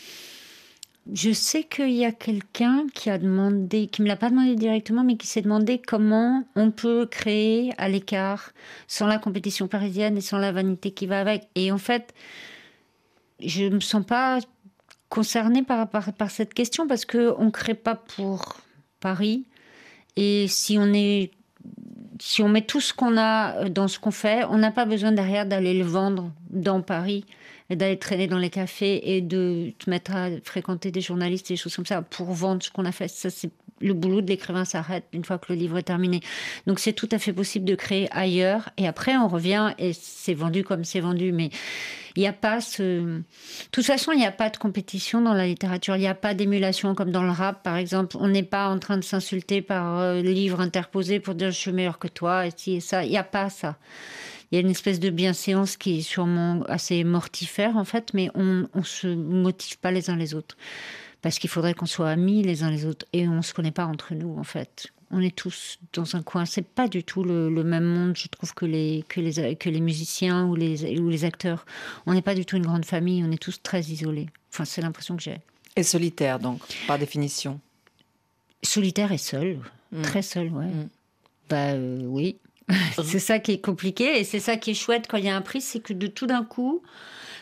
Je 1.14 1.32
sais 1.32 1.64
qu'il 1.64 1.92
y 1.92 2.04
a 2.04 2.12
quelqu'un 2.12 2.88
qui 2.94 3.12
a 3.12 3.20
demandé, 3.20 3.86
qui 3.88 4.02
me 4.02 4.08
l'a 4.08 4.16
pas 4.16 4.32
demandé 4.32 4.56
directement, 4.56 5.04
mais 5.04 5.18
qui 5.18 5.28
s'est 5.28 5.44
demandé 5.44 5.80
comment 5.80 6.44
on 6.56 6.72
peut 6.72 7.06
créer 7.06 7.74
à 7.78 7.88
l'écart 7.90 8.52
sans 8.88 9.06
la 9.06 9.20
compétition 9.20 9.68
parisienne 9.68 10.18
et 10.18 10.22
sans 10.22 10.40
la 10.40 10.52
vanité 10.52 10.92
qui 10.92 11.06
va 11.06 11.22
avec. 11.22 11.48
Et 11.54 11.72
en 11.72 11.78
fait, 11.78 12.12
je 13.40 13.66
me 13.66 13.82
sens 13.82 14.04
pas 14.04 14.40
concernée 15.10 15.62
par, 15.62 15.88
par, 15.88 16.32
cette 16.32 16.56
question 16.56 16.88
parce 16.88 17.06
que 17.06 17.36
on 17.38 17.52
crée 17.52 17.76
pas 17.76 17.96
pour 17.96 18.58
Paris. 19.00 19.46
Et 20.16 20.48
si 20.48 20.78
on 20.80 20.92
est, 20.92 21.30
si 22.20 22.42
on 22.42 22.50
met 22.50 22.64
tout 22.64 22.82
ce 22.82 22.96
qu'on 22.96 23.16
a 23.18 23.70
dans 23.70 23.88
ce 23.88 24.00
qu'on 24.00 24.12
fait, 24.12 24.44
on 24.46 24.58
n'a 24.58 24.72
pas 24.72 24.86
besoin 24.86 25.12
derrière 25.12 25.46
d'aller 25.46 25.78
le 25.78 25.86
vendre 25.86 26.32
dans 26.50 26.82
Paris 26.82 27.26
d'aller 27.70 27.98
traîner 27.98 28.28
dans 28.28 28.38
les 28.38 28.50
cafés 28.50 29.16
et 29.16 29.22
de 29.22 29.74
te 29.80 29.90
mettre 29.90 30.16
à 30.16 30.30
fréquenter 30.44 30.92
des 30.92 31.02
journalistes 31.02 31.50
et 31.50 31.56
des 31.56 31.58
choses 31.58 31.76
comme 31.76 31.86
ça 31.86 32.02
pour 32.02 32.32
vendre 32.32 32.62
ce 32.62 32.70
qu'on 32.70 32.86
a 32.86 32.92
fait. 32.92 33.08
Ça, 33.08 33.30
c'est 33.30 33.52
le 33.82 33.94
boulot 33.94 34.22
de 34.22 34.28
l'écrivain 34.28 34.66
s'arrête 34.66 35.06
une 35.12 35.26
fois 35.26 35.38
que 35.38 35.52
le 35.52 35.60
livre 35.60 35.78
est 35.78 35.84
terminé. 35.84 36.22
Donc 36.66 36.80
c'est 36.80 36.94
tout 36.94 37.10
à 37.12 37.20
fait 37.20 37.34
possible 37.34 37.66
de 37.66 37.76
créer 37.76 38.08
ailleurs 38.12 38.70
et 38.78 38.88
après 38.88 39.18
on 39.18 39.28
revient 39.28 39.74
et 39.78 39.92
c'est 39.94 40.34
vendu 40.34 40.64
comme 40.64 40.86
c'est 40.86 41.02
vendu. 41.02 41.32
Mais 41.32 41.50
il 42.16 42.22
n'y 42.22 42.28
a 42.28 42.34
pas 42.34 42.62
ce. 42.62 42.84
De 42.84 43.24
toute 43.72 43.86
façon, 43.86 44.14
il 44.14 44.20
n'y 44.20 44.26
a 44.26 44.32
pas 44.32 44.50
de 44.50 44.56
compétition 44.56 45.20
dans 45.20 45.34
la 45.34 45.48
littérature. 45.48 45.98
Il 45.98 46.00
n'y 46.00 46.08
a 46.08 46.16
pas 46.16 46.34
d'émulation 46.34 46.96
comme 46.96 47.12
dans 47.12 47.24
le 47.24 47.32
rap, 47.32 47.62
par 47.62 47.76
exemple. 47.76 48.16
On 48.20 48.30
n'est 48.30 48.44
pas 48.44 48.70
en 48.70 48.80
train 48.80 48.98
de 48.98 49.04
s'insulter 49.04 49.62
par 49.62 50.00
euh, 50.00 50.22
livre 50.22 50.62
interposé 50.62 51.20
pour 51.20 51.36
dire 51.36 51.52
je 51.52 51.58
suis 51.58 51.74
meilleur 51.74 52.00
que 52.00 52.08
toi 52.08 52.48
et 52.48 52.52
ci 52.56 52.76
et 52.76 52.80
ça. 52.80 53.04
Il 53.04 53.10
n'y 53.10 53.18
a 53.18 53.24
pas 53.24 53.50
ça. 53.50 53.78
Il 54.52 54.56
y 54.56 54.58
a 54.58 54.62
une 54.62 54.70
espèce 54.70 55.00
de 55.00 55.10
bienséance 55.10 55.78
qui 55.78 56.00
est 56.00 56.02
sûrement 56.02 56.62
assez 56.68 57.04
mortifère 57.04 57.78
en 57.78 57.86
fait, 57.86 58.14
mais 58.14 58.30
on 58.36 58.68
ne 58.74 58.84
se 58.84 59.08
motive 59.08 59.78
pas 59.80 59.92
les 59.92 60.10
uns 60.10 60.16
les 60.16 60.34
autres. 60.34 60.58
Parce 61.22 61.40
qu'il 61.40 61.50
faudrait 61.50 61.74
qu'on 61.74 61.88
soit 61.88 62.10
amis 62.10 62.44
les 62.44 62.62
uns 62.64 62.70
les 62.70 62.86
autres 62.86 63.06
et 63.14 63.28
on 63.28 63.38
ne 63.38 63.42
se 63.42 63.54
connaît 63.54 63.72
pas 63.72 63.86
entre 63.86 64.14
nous 64.14 64.38
en 64.38 64.44
fait. 64.44 64.88
On 65.12 65.22
est 65.22 65.36
tous 65.36 65.80
dans 65.94 66.16
un 66.16 66.22
coin. 66.22 66.46
C'est 66.46 66.66
pas 66.68 66.88
du 66.88 67.04
tout 67.04 67.24
le, 67.24 67.50
le 67.50 67.64
même 67.64 67.86
monde, 67.86 68.16
je 68.18 68.28
trouve, 68.28 68.54
que 68.54 68.66
les, 68.66 69.04
que 69.08 69.22
les, 69.22 69.56
que 69.56 69.70
les 69.70 69.80
musiciens 69.80 70.46
ou 70.46 70.56
les, 70.56 71.00
ou 71.00 71.10
les 71.10 71.24
acteurs. 71.26 71.66
On 72.06 72.14
n'est 72.14 72.22
pas 72.24 72.36
du 72.36 72.46
tout 72.46 72.58
une 72.58 72.66
grande 72.66 72.86
famille, 72.86 73.24
on 73.24 73.32
est 73.32 73.42
tous 73.42 73.62
très 73.62 73.82
isolés. 73.82 74.28
Enfin, 74.52 74.66
c'est 74.66 74.82
l'impression 74.82 75.16
que 75.16 75.24
j'ai. 75.24 75.38
Et 75.76 75.84
solitaire, 75.84 76.40
donc, 76.40 76.60
par 76.88 76.98
définition. 77.00 77.60
Solitaire 78.64 79.12
et 79.12 79.18
seul, 79.18 79.60
Mm. 79.92 80.02
très 80.02 80.22
seul, 80.24 80.50
ouais. 80.52 80.66
Mm. 80.66 80.90
Bah 81.50 81.72
euh, 81.74 82.02
oui. 82.06 82.38
c'est 83.04 83.20
ça 83.20 83.40
qui 83.40 83.54
est 83.54 83.62
compliqué 83.62 84.20
et 84.20 84.24
c'est 84.24 84.40
ça 84.40 84.58
qui 84.58 84.72
est 84.72 84.76
chouette 84.76 85.06
quand 85.08 85.18
il 85.18 85.26
y 85.26 85.30
a 85.30 85.36
un 85.36 85.42
prix, 85.42 85.62
c'est 85.62 85.80
que 85.80 85.94
de 85.94 86.08
tout 86.08 86.26
d'un 86.26 86.44
coup, 86.44 86.82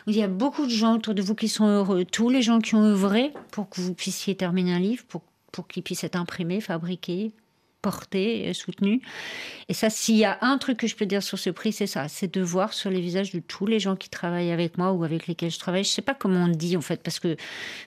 il 0.06 0.16
y 0.16 0.22
a 0.22 0.28
beaucoup 0.28 0.66
de 0.66 0.70
gens 0.70 0.96
autour 0.96 1.14
de 1.14 1.22
vous 1.22 1.34
qui 1.34 1.48
sont 1.48 1.66
heureux, 1.66 2.04
tous 2.04 2.28
les 2.28 2.42
gens 2.42 2.60
qui 2.60 2.74
ont 2.74 2.84
œuvré 2.84 3.32
pour 3.50 3.68
que 3.68 3.80
vous 3.80 3.94
puissiez 3.94 4.34
terminer 4.34 4.74
un 4.74 4.78
livre, 4.78 5.04
pour, 5.08 5.22
pour 5.50 5.66
qu'il 5.66 5.82
puisse 5.82 6.04
être 6.04 6.16
imprimé, 6.16 6.60
fabriqué, 6.60 7.32
porté, 7.80 8.52
soutenu. 8.54 9.02
Et 9.68 9.74
ça, 9.74 9.90
s'il 9.90 10.16
y 10.16 10.24
a 10.24 10.38
un 10.40 10.56
truc 10.56 10.78
que 10.78 10.86
je 10.86 10.96
peux 10.96 11.04
dire 11.04 11.22
sur 11.22 11.38
ce 11.38 11.50
prix, 11.50 11.72
c'est 11.72 11.86
ça, 11.86 12.08
c'est 12.08 12.32
de 12.32 12.40
voir 12.40 12.72
sur 12.72 12.90
les 12.90 13.00
visages 13.00 13.30
de 13.32 13.40
tous 13.40 13.66
les 13.66 13.78
gens 13.78 13.94
qui 13.94 14.08
travaillent 14.08 14.52
avec 14.52 14.78
moi 14.78 14.92
ou 14.92 15.04
avec 15.04 15.26
lesquels 15.26 15.50
je 15.50 15.58
travaille. 15.58 15.84
Je 15.84 15.90
sais 15.90 16.02
pas 16.02 16.14
comment 16.14 16.44
on 16.44 16.48
dit 16.48 16.78
en 16.78 16.80
fait, 16.80 17.02
parce 17.02 17.20
que 17.20 17.36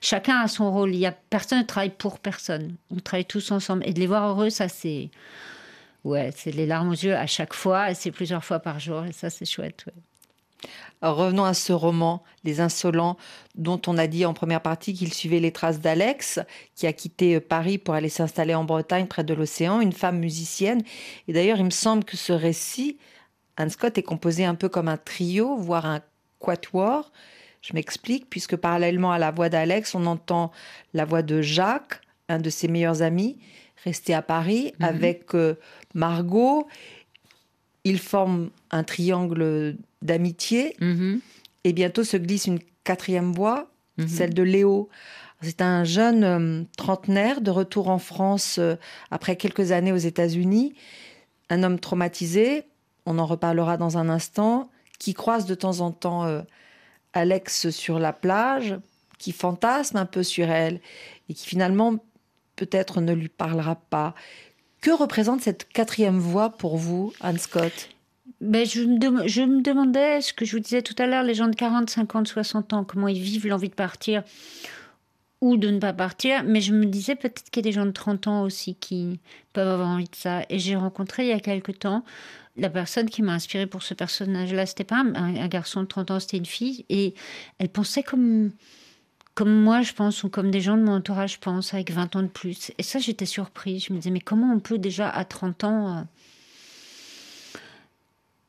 chacun 0.02 0.40
a 0.40 0.48
son 0.48 0.72
rôle. 0.72 0.94
Il 0.94 1.00
y 1.00 1.08
a 1.08 1.12
personne 1.12 1.60
ne 1.60 1.64
travaille 1.64 1.94
pour 1.98 2.20
personne. 2.20 2.76
On 2.92 3.00
travaille 3.00 3.26
tous 3.26 3.52
ensemble 3.52 3.84
et 3.88 3.94
de 3.94 4.00
les 4.00 4.08
voir 4.08 4.30
heureux, 4.30 4.52
ça 4.52 4.68
c'est 4.68 5.10
ouais, 6.08 6.32
c'est 6.36 6.52
les 6.52 6.66
larmes 6.66 6.90
aux 6.90 6.94
yeux 6.94 7.16
à 7.16 7.28
chaque 7.28 7.54
fois. 7.54 7.92
et 7.92 7.96
C'est 7.96 8.12
plusieurs 8.12 8.44
fois 8.44 8.60
par 8.60 8.80
jour 8.80 9.06
et 9.06 9.14
ça 9.14 9.30
c'est 9.30 9.46
chouette. 9.46 9.86
ouais. 9.88 9.94
Alors, 11.02 11.18
revenons 11.18 11.46
à 11.46 11.54
ce 11.54 11.74
roman, 11.74 12.24
Les 12.44 12.60
Insolents, 12.60 13.18
dont 13.56 13.80
on 13.86 13.98
a 13.98 14.08
dit 14.08 14.26
en 14.26 14.34
première 14.34 14.62
partie 14.62 14.94
qu'il 14.94 15.14
suivait 15.14 15.40
les 15.40 15.52
traces 15.52 15.80
d'Alex, 15.80 16.40
qui 16.76 16.88
a 16.88 16.94
quitté 16.94 17.36
euh, 17.36 17.40
Paris 17.40 17.78
pour 17.78 17.94
aller 17.94 18.10
s'installer 18.10 18.56
en 18.56 18.64
Bretagne, 18.64 19.06
près 19.06 19.24
de 19.24 19.34
l'océan, 19.34 19.80
une 19.80 19.94
femme 19.94 20.18
musicienne. 20.18 20.82
Et 21.28 21.34
d'ailleurs, 21.34 21.60
il 21.60 21.66
me 21.66 21.70
semble 21.70 22.04
que 22.04 22.18
ce 22.18 22.34
récit, 22.34 22.98
Anne 23.58 23.70
Scott, 23.70 23.98
est 23.98 24.04
composé 24.04 24.46
un 24.46 24.56
peu 24.56 24.70
comme 24.70 24.88
un 24.88 24.98
trio, 24.98 25.56
voire 25.58 25.86
un 25.86 26.02
quatuor. 26.40 27.12
Je 27.62 27.74
m'explique, 27.74 28.28
puisque 28.30 28.56
parallèlement 28.56 29.12
à 29.12 29.20
la 29.20 29.30
voix 29.30 29.50
d'Alex, 29.50 29.94
on 29.94 30.06
entend 30.08 30.52
la 30.94 31.06
voix 31.06 31.22
de 31.22 31.42
Jacques, 31.42 32.02
un 32.28 32.40
de 32.40 32.50
ses 32.50 32.68
meilleurs 32.68 33.04
amis, 33.04 33.38
resté 33.84 34.14
à 34.16 34.22
Paris, 34.22 34.74
avec 34.80 35.36
euh, 35.36 35.56
Margot. 35.98 36.68
Ils 37.84 38.00
forment 38.00 38.50
un 38.72 38.84
triangle 38.84 39.76
d'amitié. 40.02 40.76
Mhm. 40.80 41.20
Et 41.64 41.74
bientôt 41.74 42.04
se 42.04 42.16
glisse 42.18 42.46
une 42.48 42.60
quatrième 42.84 43.34
voix, 43.34 43.70
Mhm. 43.98 44.08
celle 44.08 44.34
de 44.34 44.44
Léo. 44.44 44.90
C'est 45.42 45.62
un 45.62 45.84
jeune 45.84 46.24
euh, 46.24 46.64
trentenaire 46.78 47.42
de 47.42 47.52
retour 47.52 47.90
en 47.90 48.00
France 48.00 48.58
euh, 48.60 48.76
après 49.12 49.36
quelques 49.36 49.72
années 49.72 49.92
aux 49.92 49.98
États-Unis, 49.98 50.74
un 51.50 51.64
homme 51.64 51.80
traumatisé, 51.80 52.64
on 53.06 53.20
en 53.20 53.26
reparlera 53.26 53.78
dans 53.78 53.98
un 53.98 54.10
instant, 54.10 54.70
qui 55.00 55.14
croise 55.14 55.46
de 55.46 55.56
temps 55.56 55.80
en 55.82 55.92
temps 55.92 56.26
euh, 56.26 56.42
Alex 57.14 57.70
sur 57.70 58.00
la 58.00 58.14
plage, 58.14 58.76
qui 59.20 59.32
fantasme 59.32 59.98
un 59.98 60.06
peu 60.06 60.24
sur 60.24 60.50
elle 60.50 60.80
et 61.30 61.34
qui 61.34 61.48
finalement 61.48 61.96
peut-être 62.56 63.02
ne 63.02 63.14
lui 63.14 63.30
parlera 63.30 63.76
pas. 63.76 64.16
Que 64.88 64.94
représente 64.94 65.42
cette 65.42 65.68
quatrième 65.68 66.18
voix 66.18 66.50
pour 66.50 66.78
vous, 66.78 67.12
Anne 67.20 67.38
Scott? 67.38 67.90
Ben, 68.40 68.66
je, 68.66 68.84
me 68.84 69.28
je 69.28 69.42
me 69.42 69.62
demandais 69.62 70.22
ce 70.22 70.32
que 70.32 70.46
je 70.46 70.54
vous 70.54 70.62
disais 70.62 70.82
tout 70.82 70.96
à 70.98 71.08
l'heure, 71.08 71.24
les 71.24 71.34
gens 71.34 71.50
de 71.50 71.56
40, 71.58 71.90
50, 71.90 72.26
60 72.26 72.72
ans, 72.72 72.86
comment 72.86 73.10
ils 73.10 73.20
vivent 73.20 73.48
l'envie 73.48 73.68
de 73.68 73.74
partir 73.74 74.24
ou 75.42 75.58
de 75.58 75.70
ne 75.72 75.80
pas 75.80 75.92
partir. 75.92 76.46
Mais 76.46 76.62
je 76.62 76.72
me 76.72 76.86
disais 76.86 77.18
peut-être 77.18 77.50
qu'il 77.50 77.66
y 77.66 77.68
a 77.68 77.70
des 77.70 77.74
gens 77.74 77.86
de 77.86 77.92
30 77.92 78.28
ans 78.28 78.44
aussi 78.44 78.76
qui 78.76 79.20
peuvent 79.52 79.68
avoir 79.68 79.90
envie 79.90 80.06
de 80.06 80.16
ça. 80.16 80.44
Et 80.48 80.58
j'ai 80.58 80.78
rencontré 80.78 81.24
il 81.24 81.30
y 81.32 81.34
a 81.34 81.42
quelque 81.42 81.74
temps 81.74 82.06
la 82.56 82.70
personne 82.70 83.10
qui 83.10 83.22
m'a 83.22 83.34
inspirée 83.34 83.68
pour 83.68 83.84
ce 83.84 83.94
personnage-là. 83.94 84.66
C'était 84.66 84.86
pas 84.86 85.00
un, 85.00 85.36
un 85.36 85.48
garçon 85.50 85.82
de 85.82 85.88
30 85.88 86.12
ans, 86.12 86.20
c'était 86.22 86.38
une 86.38 86.46
fille. 86.46 86.86
Et 86.88 87.14
elle 87.60 87.68
pensait 87.68 88.04
comme, 88.04 88.52
comme 89.38 89.54
moi, 89.54 89.84
je 89.84 89.94
pense, 89.94 90.24
ou 90.24 90.30
comme 90.30 90.50
des 90.50 90.62
gens 90.62 90.78
de 90.78 90.82
mon 90.82 90.94
entourage 90.94 91.40
pensent, 91.40 91.76
avec 91.76 91.92
20 91.92 92.16
ans 92.16 92.24
de 92.24 92.28
plus. 92.28 92.72
Et 92.80 92.82
ça, 92.82 92.98
j'étais 92.98 93.28
surprise. 93.28 93.86
Je 93.86 93.94
me 93.94 94.00
disais, 94.00 94.10
mais 94.10 94.20
comment 94.20 94.52
on 94.52 94.60
peut 94.60 94.80
déjà 94.80 95.08
à 95.08 95.26
30 95.26 95.64
ans... 95.64 95.98
euh, 96.00 96.02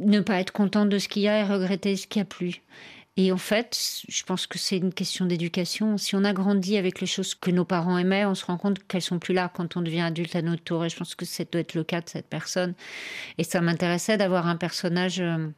ne 0.00 0.20
pas 0.20 0.40
être 0.40 0.50
content 0.50 0.86
de 0.86 0.98
ce 0.98 1.08
qu'il 1.08 1.20
y 1.22 1.28
a 1.28 1.40
et 1.40 1.44
regretter 1.44 1.94
ce 1.94 2.06
qu'il 2.06 2.20
n'y 2.20 2.22
a 2.22 2.24
plus? 2.24 2.62
Et 3.18 3.32
en 3.32 3.36
fait, 3.36 3.78
je 4.08 4.22
pense 4.22 4.46
que 4.46 4.58
c'est 4.58 4.78
une 4.78 4.94
question 4.94 5.26
d'éducation. 5.26 5.98
Si 5.98 6.16
on 6.16 6.24
a 6.24 6.32
grandi 6.32 6.78
avec 6.78 7.02
les 7.02 7.06
choses 7.06 7.34
que 7.34 7.50
nos 7.50 7.66
parents 7.66 7.98
aimaient, 7.98 8.24
on 8.24 8.34
se 8.34 8.46
rend 8.46 8.56
compte 8.56 8.78
qu'elles 8.86 9.02
sont 9.02 9.18
plus 9.18 9.34
là 9.34 9.52
quand 9.52 9.76
on 9.76 9.82
devient 9.82 10.00
adulte 10.00 10.36
à 10.36 10.40
notre 10.40 10.64
tour. 10.64 10.86
Et 10.86 10.88
je 10.88 10.96
pense 10.96 11.14
que 11.14 11.26
ça 11.26 11.44
doit 11.44 11.60
être 11.60 11.74
le 11.74 11.84
cas 11.84 12.00
de 12.00 12.08
cette 12.08 12.28
personne. 12.28 12.72
Et 13.36 13.44
ça 13.44 13.60
m'intéressait 13.60 14.16
d'avoir 14.16 14.46
un 14.46 14.56
personnage 14.56 15.20
euh, 15.20 15.48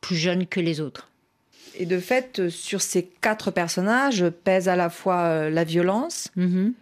plus 0.00 0.16
jeune 0.16 0.46
que 0.46 0.60
les 0.60 0.80
autres. 0.80 1.11
Et 1.74 1.86
de 1.86 1.98
fait, 1.98 2.38
euh, 2.38 2.50
sur 2.50 2.82
ces 2.82 3.04
quatre 3.04 3.50
personnages 3.50 4.28
pèse 4.44 4.68
à 4.68 4.76
la 4.76 4.90
fois 4.90 5.22
euh, 5.22 5.50
la 5.50 5.64
violence. 5.64 6.28
Mhm. 6.36 6.74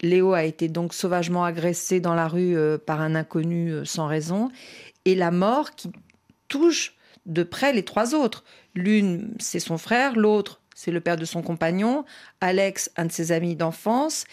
Léo 0.00 0.32
a 0.32 0.44
été 0.44 0.68
donc 0.68 0.94
sauvagement 0.94 1.44
agressé 1.44 2.00
dans 2.00 2.14
la 2.14 2.26
rue 2.26 2.56
euh, 2.56 2.76
par 2.78 3.00
un 3.00 3.14
inconnu 3.14 3.84
sans 3.84 4.06
raison. 4.06 4.50
Et 5.04 5.14
la 5.14 5.30
mort 5.30 5.72
qui 5.72 5.90
touche 6.48 6.94
de 7.26 7.42
près 7.42 7.72
les 7.72 7.84
trois 7.84 8.14
autres. 8.14 8.44
L'une, 8.74 9.34
c'est 9.38 9.60
son 9.60 9.78
frère. 9.78 10.16
L'autre, 10.16 10.60
c'est 10.74 10.90
le 10.90 11.00
père 11.00 11.16
de 11.16 11.24
son 11.24 11.42
compagnon. 11.42 12.04
Alex, 12.40 12.90
un 12.96 13.06
de 13.06 13.12
ses 13.12 13.32
amis 13.32 13.56
d'enfance. 13.56 14.24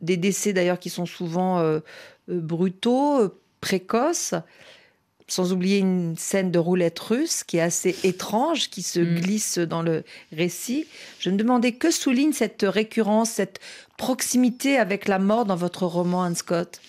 Des 0.00 0.16
décès 0.16 0.52
d'ailleurs 0.52 0.78
qui 0.78 0.90
sont 0.90 1.06
souvent 1.06 1.60
euh, 1.60 1.80
brutaux, 2.28 3.34
précoces. 3.60 4.34
Sans 5.32 5.50
oublier 5.54 5.78
une 5.78 6.14
scène 6.18 6.50
de 6.50 6.58
roulette 6.58 6.98
russe 6.98 7.42
qui 7.42 7.56
est 7.56 7.62
assez 7.62 7.96
étrange, 8.04 8.68
qui 8.68 8.82
se 8.82 9.00
Mm. 9.00 9.14
glisse 9.14 9.58
dans 9.58 9.80
le 9.80 10.04
récit. 10.30 10.84
Je 11.20 11.30
me 11.30 11.38
demandais 11.38 11.72
que 11.72 11.90
souligne 11.90 12.34
cette 12.34 12.66
récurrence, 12.68 13.30
cette 13.30 13.58
proximité 13.96 14.76
avec 14.76 15.08
la 15.08 15.18
mort 15.18 15.46
dans 15.46 15.56
votre 15.56 15.86
roman, 15.86 16.22
Anne 16.24 16.34
Scott? 16.34 16.82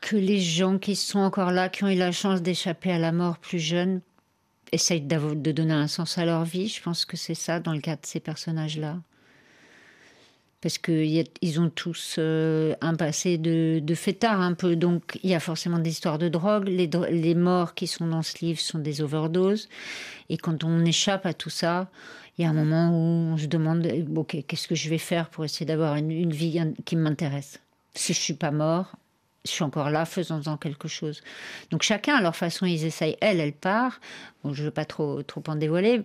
Que 0.00 0.16
les 0.16 0.40
gens 0.40 0.78
qui 0.78 0.96
sont 0.96 1.18
encore 1.18 1.50
là, 1.50 1.68
qui 1.68 1.84
ont 1.84 1.88
eu 1.88 1.96
la 1.96 2.12
chance 2.12 2.40
d'échapper 2.40 2.92
à 2.92 2.98
la 2.98 3.12
mort 3.12 3.36
plus 3.36 3.58
jeunes, 3.58 4.00
essayent 4.72 5.02
de 5.02 5.52
donner 5.52 5.74
un 5.74 5.86
sens 5.86 6.16
à 6.16 6.24
leur 6.24 6.44
vie. 6.46 6.68
Je 6.68 6.80
pense 6.82 7.04
que 7.04 7.18
c'est 7.18 7.34
ça 7.34 7.60
dans 7.60 7.74
le 7.74 7.82
cas 7.82 7.96
de 7.96 8.06
ces 8.06 8.20
personnages-là. 8.20 8.96
Parce 10.60 10.78
qu'ils 10.78 11.60
ont 11.60 11.70
tous 11.70 12.16
euh, 12.18 12.74
un 12.80 12.94
passé 12.94 13.38
de, 13.38 13.78
de 13.80 13.94
fêtard 13.94 14.40
un 14.40 14.54
peu. 14.54 14.74
Donc 14.74 15.18
il 15.22 15.30
y 15.30 15.34
a 15.34 15.40
forcément 15.40 15.78
des 15.78 15.90
histoires 15.90 16.18
de 16.18 16.28
drogue. 16.28 16.66
Les, 16.68 17.34
morts 17.34 17.74
qui 17.74 17.86
sont 17.86 18.06
dans 18.06 18.22
ce 18.22 18.38
livre 18.44 18.60
sont 18.60 18.78
des 18.78 19.02
overdoses. 19.02 19.68
Et 20.28 20.36
quand 20.36 20.64
on 20.64 20.84
échappe 20.84 21.26
à 21.26 21.34
tout 21.34 21.50
ça, 21.50 21.88
il 22.36 22.42
y 22.42 22.44
a 22.46 22.50
un 22.50 22.54
moment 22.54 22.90
où 22.90 23.32
on 23.32 23.36
se 23.36 23.46
demande 23.46 23.86
ok, 24.16 24.44
qu'est-ce 24.46 24.66
que 24.66 24.74
je 24.74 24.88
vais 24.88 24.98
faire 24.98 25.28
pour 25.28 25.44
essayer 25.44 25.66
d'avoir 25.66 25.96
une, 25.96 26.10
une 26.10 26.32
vie 26.32 26.60
qui 26.84 26.96
m'intéresse? 26.96 27.60
Si 27.94 28.12
je 28.12 28.18
suis 28.18 28.34
pas 28.34 28.50
mort, 28.50 28.96
je 29.46 29.52
suis 29.52 29.64
encore 29.64 29.90
là, 29.90 30.04
faisons-en 30.04 30.56
quelque 30.56 30.88
chose. 30.88 31.22
Donc 31.70 31.82
chacun 31.82 32.16
à 32.16 32.20
leur 32.22 32.36
façon, 32.36 32.66
ils 32.66 32.84
essayent. 32.84 33.16
Elle, 33.20 33.40
elle 33.40 33.52
part. 33.52 34.00
Bon, 34.44 34.52
je 34.52 34.60
ne 34.62 34.66
veux 34.66 34.72
pas 34.72 34.84
trop, 34.84 35.22
trop 35.22 35.42
en 35.48 35.56
dévoiler. 35.56 36.02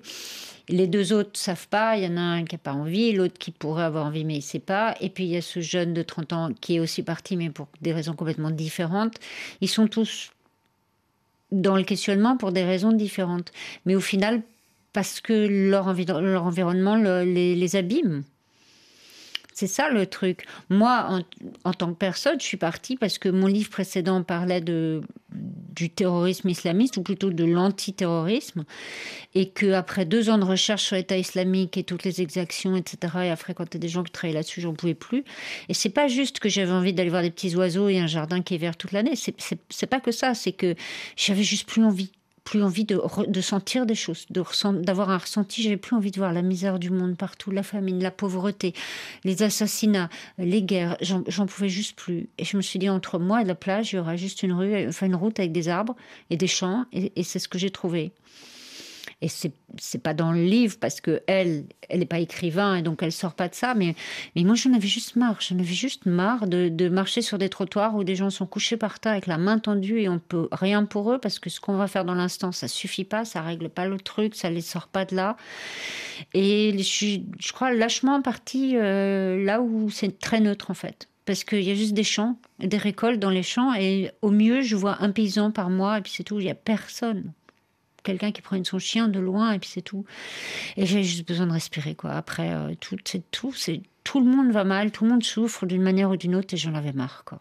Les 0.70 0.88
deux 0.88 1.12
autres 1.12 1.32
savent 1.38 1.68
pas. 1.68 1.98
Il 1.98 2.04
y 2.04 2.08
en 2.08 2.18
a 2.18 2.22
un 2.22 2.46
qui 2.46 2.56
n'a 2.56 2.60
pas 2.60 2.74
envie, 2.74 3.12
l'autre 3.12 3.38
qui 3.38 3.52
pourrait 3.52 3.84
avoir 3.84 4.06
envie, 4.06 4.24
mais 4.24 4.36
il 4.36 4.38
ne 4.38 4.42
sait 4.44 4.60
pas. 4.60 4.96
Et 5.02 5.10
puis 5.10 5.26
il 5.26 5.30
y 5.32 5.38
a 5.38 5.42
ce 5.42 5.60
jeune 5.60 5.94
de 5.94 6.02
30 6.04 6.34
ans 6.34 6.50
qui 6.62 6.76
est 6.76 6.80
aussi 6.80 7.04
parti, 7.04 7.36
mais 7.36 7.50
pour 7.50 7.68
des 7.82 7.92
raisons 7.94 8.14
complètement 8.14 8.52
différentes. 8.52 9.18
Ils 9.60 9.70
sont 9.70 9.88
tous 9.88 10.32
dans 11.52 11.76
le 11.76 11.84
questionnement 11.84 12.38
pour 12.38 12.52
des 12.52 12.64
raisons 12.64 12.94
différentes. 12.94 13.52
Mais 13.86 13.96
au 13.96 14.00
final, 14.02 14.42
parce 14.94 15.20
que 15.22 15.34
leur, 15.70 15.88
envi- 15.88 16.06
leur 16.06 16.46
environnement 16.46 16.96
le- 16.96 17.24
les, 17.24 17.56
les 17.56 17.76
abîme. 17.76 18.24
C'est 19.62 19.68
ça 19.68 19.92
le 19.92 20.08
truc. 20.08 20.46
Moi, 20.72 21.24
en, 21.66 21.74
tant 21.74 21.94
que 21.94 21.98
personne, 22.00 22.40
je 22.40 22.46
suis 22.46 22.58
partie 22.58 22.98
parce 22.98 23.20
que 23.20 23.30
mon 23.30 23.46
livre 23.46 23.70
précédent 23.70 24.24
parlait 24.24 24.60
de, 24.60 25.04
du 25.32 25.92
terrorisme 25.92 26.50
islamiste, 26.50 26.98
ou 26.98 27.04
plutôt 27.04 27.30
de 27.30 27.44
l'antiterrorisme, 27.44 28.64
et 29.36 29.50
que 29.50 29.74
après 29.74 30.06
deux 30.06 30.32
ans 30.32 30.40
de 30.40 30.46
recherche 30.46 30.82
sur 30.82 30.96
l'État 30.96 31.16
islamique 31.16 31.78
et 31.78 31.84
toutes 31.84 32.04
les 32.06 32.24
exactions, 32.24 32.76
etc., 32.76 32.98
et 33.26 33.30
à 33.30 33.36
fréquenter 33.36 33.78
des 33.78 33.88
gens 33.88 34.02
qui 34.02 34.12
travaillaient 34.12 34.40
là-dessus, 34.40 34.62
j'en 34.62 34.74
pouvais 34.74 34.96
plus. 34.96 35.24
Et 35.70 35.76
c'est 35.76 35.90
pas 35.90 36.08
juste 36.08 36.40
que 36.40 36.50
j'avais 36.50 36.72
envie 36.72 36.94
d'aller 36.94 37.12
voir 37.12 37.22
des 37.22 37.30
petits 37.30 37.56
oiseaux 37.56 37.88
et 37.88 38.00
un 38.00 38.08
jardin 38.08 38.42
qui 38.42 38.56
est 38.56 38.58
vert 38.58 38.76
toute 38.76 38.94
l'année. 38.94 39.14
C'est 39.16 39.88
pas 39.88 40.00
que 40.00 40.12
ça, 40.12 40.34
c'est 40.34 40.54
que 40.54 40.74
j'avais 41.16 41.44
juste 41.44 41.70
plus 41.70 41.84
envie 41.84 42.10
plus 42.44 42.64
envie 42.64 42.86
de, 42.86 43.00
de 43.28 43.42
sentir 43.42 43.86
des 43.86 43.96
choses, 43.96 44.26
d'avoir 44.30 45.10
un 45.10 45.18
ressenti. 45.18 45.62
J'avais 45.62 45.78
plus 45.78 45.96
envie 45.96 46.12
de 46.12 46.18
voir 46.18 46.34
la 46.34 46.42
misère 46.42 46.80
du 46.80 46.90
monde 46.90 47.16
partout, 47.16 47.52
la 47.52 47.64
famine, 47.64 48.02
la 48.02 48.12
pauvreté, 48.12 48.74
les 49.24 49.44
assassinats, 49.44 50.10
les 50.38 50.64
guerres. 50.64 50.98
J'en 51.02 51.46
pouvais 51.46 51.70
juste 51.70 51.96
plus. 51.96 52.30
Et 52.38 52.46
je 52.46 52.58
me 52.58 52.62
suis 52.62 52.80
dit, 52.80 52.90
entre 52.90 53.20
moi 53.20 53.42
et 53.42 53.46
la 53.46 53.56
plage, 53.56 53.94
il 53.94 53.98
y 53.98 54.00
aura 54.00 54.16
juste 54.16 54.44
une 54.44 54.54
rue, 54.54 54.90
une 55.02 55.16
route 55.16 55.40
avec 55.40 55.52
des 55.52 55.70
arbres 55.70 55.96
et 56.30 56.38
des 56.38 56.48
champs. 56.48 56.86
Et 56.92 57.24
c'est 57.24 57.40
ce 57.40 57.48
que 57.48 57.60
j'ai 57.60 57.72
trouvé. 57.72 58.12
Et 59.22 59.28
c'est 59.28 59.54
c'est 59.78 60.02
pas 60.02 60.14
dans 60.14 60.32
le 60.32 60.44
livre 60.44 60.78
parce 60.80 61.00
que 61.00 61.22
elle, 61.28 61.66
elle 61.90 62.00
n'est 62.00 62.06
pas 62.06 62.20
écrivain 62.20 62.76
et 62.76 62.82
donc 62.82 63.04
elle 63.04 63.12
sort 63.12 63.34
pas 63.34 63.48
de 63.48 63.56
ça. 63.56 63.74
Mais, 63.74 63.96
mais 64.36 64.44
moi, 64.44 64.56
j'en 64.56 64.74
avais 64.74 64.88
juste 64.88 65.16
marre. 65.16 65.38
J'en 65.40 65.60
avais 65.60 65.66
juste 65.66 66.06
marre 66.06 66.48
de, 66.48 66.70
de 66.70 66.90
marcher 66.90 67.22
sur 67.22 67.38
des 67.38 67.50
trottoirs 67.50 67.96
où 67.96 68.04
des 68.04 68.16
gens 68.16 68.30
sont 68.30 68.46
couchés 68.46 68.78
par 68.78 69.00
terre 69.00 69.14
avec 69.14 69.28
la 69.28 69.38
main 69.38 69.60
tendue 69.60 70.00
et 70.00 70.10
on 70.10 70.20
peut 70.20 70.48
rien 70.52 70.86
pour 70.86 71.12
eux 71.12 71.20
parce 71.20 71.40
que 71.40 71.50
ce 71.50 71.60
qu'on 71.60 71.78
va 71.78 71.88
faire 71.88 72.06
dans 72.06 72.16
l'instant, 72.16 72.52
ça 72.52 72.68
suffit 72.68 73.06
pas, 73.06 73.26
ça 73.26 73.42
règle 73.42 73.70
pas 73.70 73.88
le 73.88 73.98
truc, 73.98 74.36
ça 74.36 74.50
les 74.50 74.62
sort 74.62 74.88
pas 74.88 75.06
de 75.06 75.16
là. 75.16 75.38
Et 76.34 76.78
je 76.78 77.20
je 77.40 77.54
crois, 77.54 77.74
lâchement 77.74 78.22
partie 78.22 78.76
euh, 78.76 79.44
là 79.44 79.62
où 79.62 79.90
c'est 79.90 80.20
très 80.20 80.40
neutre 80.40 80.72
en 80.72 80.76
fait. 80.76 81.08
Parce 81.26 81.44
qu'il 81.44 81.62
y 81.62 81.72
a 81.72 81.76
juste 81.76 81.94
des 81.94 82.04
champs, 82.04 82.38
des 82.60 82.78
récoltes 82.78 83.20
dans 83.20 83.30
les 83.30 83.44
champs, 83.44 83.74
et 83.76 84.12
au 84.24 84.32
mieux, 84.32 84.62
je 84.62 84.76
vois 84.76 85.02
un 85.04 85.12
paysan 85.12 85.52
par 85.52 85.70
mois, 85.70 86.00
et 86.00 86.02
puis 86.02 86.12
c'est 86.16 86.24
tout, 86.24 86.40
il 86.40 86.46
n'y 86.46 86.52
a 86.52 86.56
personne 86.56 87.32
quelqu'un 88.04 88.32
qui 88.32 88.42
prenne 88.42 88.66
son 88.66 88.80
chien 88.80 89.08
de 89.08 89.20
loin 89.20 89.52
et 89.52 89.60
puis 89.60 89.70
c'est 89.70 89.82
tout. 89.82 90.06
Et 90.78 90.86
j'ai 90.86 91.04
juste 91.04 91.28
besoin 91.28 91.48
de 91.48 91.52
respirer 91.52 91.96
quoi. 91.96 92.12
Après 92.12 92.54
euh, 92.54 92.74
tout, 92.80 92.98
c'est 93.06 93.30
tout, 93.32 93.54
c'est 93.54 93.82
tout 94.04 94.20
le 94.20 94.26
monde 94.26 94.52
va 94.52 94.64
mal, 94.64 94.92
tout 94.92 95.04
le 95.04 95.12
monde 95.12 95.24
souffre 95.24 95.66
d'une 95.66 95.82
manière 95.82 96.10
ou 96.10 96.18
d'une 96.18 96.36
autre 96.36 96.54
et 96.54 96.58
j'en 96.58 96.74
avais 96.76 96.94
marre 96.94 97.24
quoi. 97.26 97.40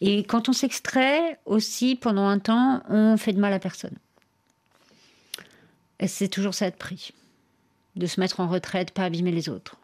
Et 0.00 0.22
quand 0.24 0.48
on 0.48 0.52
s'extrait 0.52 1.38
aussi 1.44 1.96
pendant 1.96 2.26
un 2.26 2.38
temps, 2.38 2.82
on 2.88 3.16
fait 3.16 3.32
de 3.32 3.40
mal 3.40 3.52
à 3.52 3.58
personne. 3.58 3.96
Et 5.98 6.08
c'est 6.08 6.28
toujours 6.28 6.54
ça 6.54 6.70
de 6.70 6.76
prix, 6.76 7.12
de 7.96 8.06
se 8.06 8.20
mettre 8.20 8.40
en 8.40 8.48
retraite, 8.48 8.92
pas 8.92 9.04
abîmer 9.04 9.32
les 9.32 9.48
autres. 9.48 9.76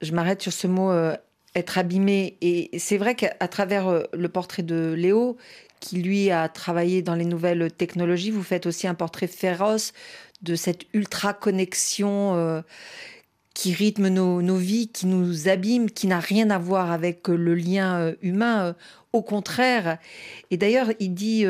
Je 0.00 0.12
m'arrête 0.12 0.42
sur 0.42 0.52
ce 0.52 0.66
mot 0.66 0.90
euh, 0.90 1.16
être 1.56 1.78
abîmé. 1.78 2.36
Et 2.40 2.78
c'est 2.78 2.98
vrai 2.98 3.14
qu'à 3.14 3.48
travers 3.48 3.88
euh, 3.88 4.04
le 4.12 4.28
portrait 4.28 4.62
de 4.62 4.92
Léo, 4.92 5.36
qui 5.80 6.02
lui 6.02 6.30
a 6.30 6.48
travaillé 6.48 7.02
dans 7.02 7.14
les 7.14 7.24
nouvelles 7.24 7.72
technologies, 7.72 8.30
vous 8.30 8.42
faites 8.42 8.66
aussi 8.66 8.86
un 8.86 8.94
portrait 8.94 9.26
féroce 9.26 9.92
de 10.42 10.54
cette 10.54 10.82
ultra 10.92 11.32
connexion 11.32 12.34
euh, 12.34 12.60
qui 13.54 13.72
rythme 13.72 14.08
nos, 14.08 14.42
nos 14.42 14.56
vies, 14.56 14.88
qui 14.88 15.06
nous 15.06 15.48
abîme, 15.48 15.90
qui 15.90 16.06
n'a 16.06 16.20
rien 16.20 16.50
à 16.50 16.58
voir 16.58 16.92
avec 16.92 17.28
euh, 17.28 17.36
le 17.36 17.54
lien 17.54 18.14
humain. 18.22 18.76
au 19.12 19.22
contraire. 19.22 19.98
Et 20.50 20.58
d'ailleurs, 20.58 20.90
il 21.00 21.14
dit, 21.14 21.46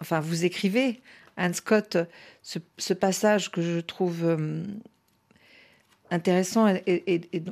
enfin, 0.00 0.20
vous 0.20 0.44
écrivez, 0.44 1.00
Anne 1.36 1.54
Scott, 1.54 1.98
ce, 2.42 2.92
passage 2.94 3.50
que 3.50 3.62
je 3.62 3.80
trouve 3.80 4.36
intéressant 6.10 6.68
et 6.68 7.42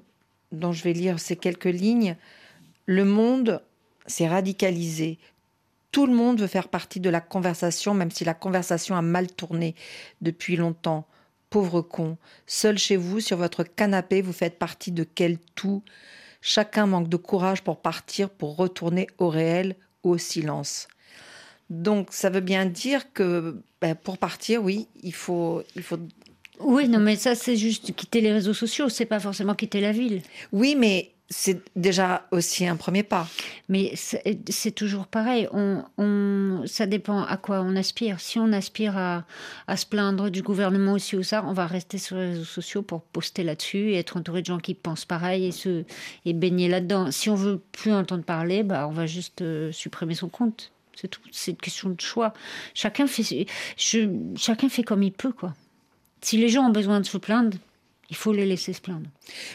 dont 0.52 0.72
je 0.72 0.84
vais 0.84 0.92
lire 0.92 1.20
ces 1.20 1.36
quelques 1.36 1.64
lignes. 1.64 2.16
Le 2.86 3.04
monde 3.04 3.62
s'est 4.06 4.28
radicalisé. 4.28 5.18
Tout 5.92 6.06
le 6.06 6.14
monde 6.14 6.40
veut 6.40 6.46
faire 6.46 6.68
partie 6.68 7.00
de 7.00 7.10
la 7.10 7.20
conversation, 7.20 7.94
même 7.94 8.10
si 8.10 8.24
la 8.24 8.34
conversation 8.34 8.96
a 8.96 9.02
mal 9.02 9.26
tourné 9.28 9.74
depuis 10.20 10.56
longtemps. 10.56 11.06
Pauvre 11.50 11.80
con, 11.80 12.18
seul 12.46 12.76
chez 12.76 12.96
vous, 12.96 13.20
sur 13.20 13.38
votre 13.38 13.62
canapé, 13.64 14.20
vous 14.20 14.34
faites 14.34 14.58
partie 14.58 14.92
de 14.92 15.04
quel 15.04 15.38
tout? 15.54 15.82
Chacun 16.42 16.86
manque 16.86 17.08
de 17.08 17.16
courage 17.16 17.62
pour 17.62 17.80
partir, 17.80 18.28
pour 18.28 18.56
retourner 18.56 19.06
au 19.16 19.28
réel, 19.28 19.74
au 20.02 20.18
silence. 20.18 20.88
Donc, 21.70 22.08
ça 22.10 22.30
veut 22.30 22.40
bien 22.40 22.66
dire 22.66 23.12
que 23.12 23.62
ben, 23.80 23.94
pour 23.94 24.18
partir, 24.18 24.62
oui, 24.62 24.88
il 25.02 25.14
faut, 25.14 25.62
il 25.76 25.82
faut 25.82 25.98
Oui, 26.60 26.88
non, 26.88 26.98
mais 26.98 27.16
ça, 27.16 27.34
c'est 27.34 27.56
juste 27.56 27.94
quitter 27.94 28.20
les 28.20 28.32
réseaux 28.32 28.54
sociaux, 28.54 28.88
c'est 28.88 29.06
pas 29.06 29.20
forcément 29.20 29.54
quitter 29.54 29.80
la 29.80 29.92
ville. 29.92 30.22
Oui, 30.52 30.74
mais 30.76 31.12
c'est 31.30 31.60
déjà 31.76 32.26
aussi 32.32 32.66
un 32.66 32.76
premier 32.76 33.02
pas. 33.02 33.28
Mais 33.68 33.92
c'est 33.96 34.70
toujours 34.74 35.06
pareil. 35.06 35.46
On, 35.52 35.84
on- 35.98 36.62
ça 36.66 36.86
dépend 36.86 37.22
à 37.22 37.36
quoi 37.36 37.60
on 37.60 37.76
aspire. 37.76 38.18
Si 38.18 38.38
on 38.38 38.50
aspire 38.52 38.96
à, 38.96 39.24
à 39.66 39.76
se 39.76 39.84
plaindre 39.86 40.30
du 40.30 40.42
gouvernement 40.42 40.94
aussi 40.94 41.16
ou 41.16 41.22
ça, 41.22 41.44
on 41.46 41.52
va 41.52 41.66
rester 41.66 41.98
sur 41.98 42.16
les 42.16 42.30
réseaux 42.30 42.44
sociaux 42.44 42.82
pour 42.82 43.02
poster 43.02 43.44
là-dessus 43.44 43.90
et 43.92 43.98
être 43.98 44.16
entouré 44.16 44.40
de 44.40 44.46
gens 44.46 44.58
qui 44.58 44.74
pensent 44.74 45.04
pareil 45.04 45.44
et, 45.46 45.52
se, 45.52 45.84
et 46.24 46.32
baigner 46.32 46.68
là-dedans. 46.68 47.10
Si 47.12 47.28
on 47.30 47.34
veut 47.34 47.60
plus 47.72 47.92
entendre 47.92 48.24
parler, 48.24 48.62
bah, 48.62 48.88
on 48.88 48.92
va 48.92 49.06
juste 49.06 49.42
euh, 49.42 49.70
supprimer 49.70 50.14
son 50.14 50.28
compte. 50.30 50.72
C'est 50.96 51.08
tout. 51.08 51.20
C'est 51.30 51.52
une 51.52 51.56
question 51.58 51.90
de 51.90 52.00
choix. 52.00 52.32
Chacun 52.74 53.06
fait, 53.06 53.46
je, 53.76 54.08
chacun 54.36 54.68
fait 54.68 54.82
comme 54.82 55.02
il 55.04 55.12
peut, 55.12 55.30
quoi. 55.32 55.54
Si 56.20 56.36
les 56.36 56.48
gens 56.48 56.66
ont 56.66 56.72
besoin 56.72 57.00
de 57.00 57.06
se 57.06 57.16
plaindre, 57.18 57.56
il 58.10 58.16
faut 58.16 58.32
les 58.32 58.46
laisser 58.46 58.72
se 58.72 58.80
plaindre. 58.80 59.08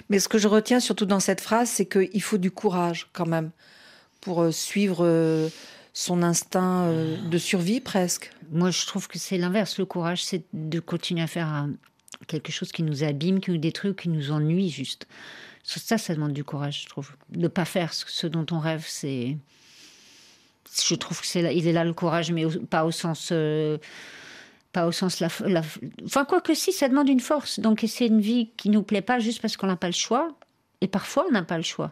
Mais 0.10 0.20
ce 0.20 0.28
que 0.28 0.38
je 0.38 0.48
retiens 0.48 0.80
surtout 0.80 1.06
dans 1.06 1.20
cette 1.20 1.42
phrase, 1.42 1.70
c'est 1.70 1.86
qu'il 1.86 2.22
faut 2.22 2.38
du 2.38 2.52
courage 2.52 3.08
quand 3.14 3.26
même 3.26 3.52
pour 4.22 4.42
euh, 4.42 4.52
suivre 4.52 5.00
euh, 5.02 5.50
son 5.94 6.24
instinct 6.24 6.84
euh, 6.84 7.18
de 7.30 7.38
survie 7.38 7.82
presque. 7.82 8.32
Moi, 8.52 8.72
je 8.72 8.86
trouve 8.86 9.08
que 9.08 9.18
c'est 9.20 9.38
l'inverse. 9.38 9.78
Le 9.80 9.86
courage, 9.86 10.24
c'est 10.24 10.44
de 10.54 10.80
continuer 10.80 11.24
à 11.24 11.28
faire 11.28 11.68
quelque 12.28 12.52
chose 12.52 12.72
qui 12.72 12.84
nous 12.84 13.04
abîme, 13.04 13.40
qui 13.42 13.52
nous 13.52 13.58
détruit, 13.58 13.92
ou 13.92 13.94
qui 13.94 14.10
nous 14.10 14.32
ennuie 14.32 14.70
juste. 14.70 15.08
Ça, 15.64 15.98
ça 15.98 16.14
demande 16.14 16.34
du 16.34 16.44
courage, 16.44 16.84
je 16.84 16.90
trouve. 16.90 17.12
De 17.30 17.48
pas 17.48 17.66
faire 17.66 17.94
ce, 17.94 18.28
dont 18.28 18.46
on 18.52 18.60
rêve, 18.60 18.86
c'est. 18.88 19.38
Je 20.88 20.96
trouve 20.96 21.22
que 21.22 21.28
c'est 21.28 21.42
là, 21.42 21.52
il 21.52 21.68
est 21.68 21.74
là 21.74 21.84
le 21.84 21.94
courage, 21.94 22.32
mais 22.32 22.46
pas 22.70 22.86
au 22.86 22.92
sens. 22.92 23.30
euh, 23.32 23.78
pas 24.74 24.86
au 24.88 24.92
sens 24.92 25.20
la, 25.22 25.30
la- 25.46 25.62
enfin 26.06 26.26
quoi 26.26 26.42
que 26.42 26.54
si 26.54 26.74
ça 26.74 26.90
demande 26.90 27.08
une 27.08 27.20
force 27.22 27.60
donc 27.60 27.86
c'est 27.88 28.08
une 28.08 28.20
vie 28.20 28.50
qui 28.58 28.70
nous 28.70 28.84
plaît 28.84 29.02
pas 29.02 29.20
juste 29.20 29.42
parce 29.42 29.56
qu'on 29.56 29.68
n'a 29.68 29.76
pas 29.78 29.88
le 29.88 29.94
choix 29.94 30.36
et 30.82 30.88
parfois 30.88 31.26
on 31.30 31.32
n'a 31.32 31.44
pas 31.44 31.58
le 31.58 31.64
choix 31.64 31.92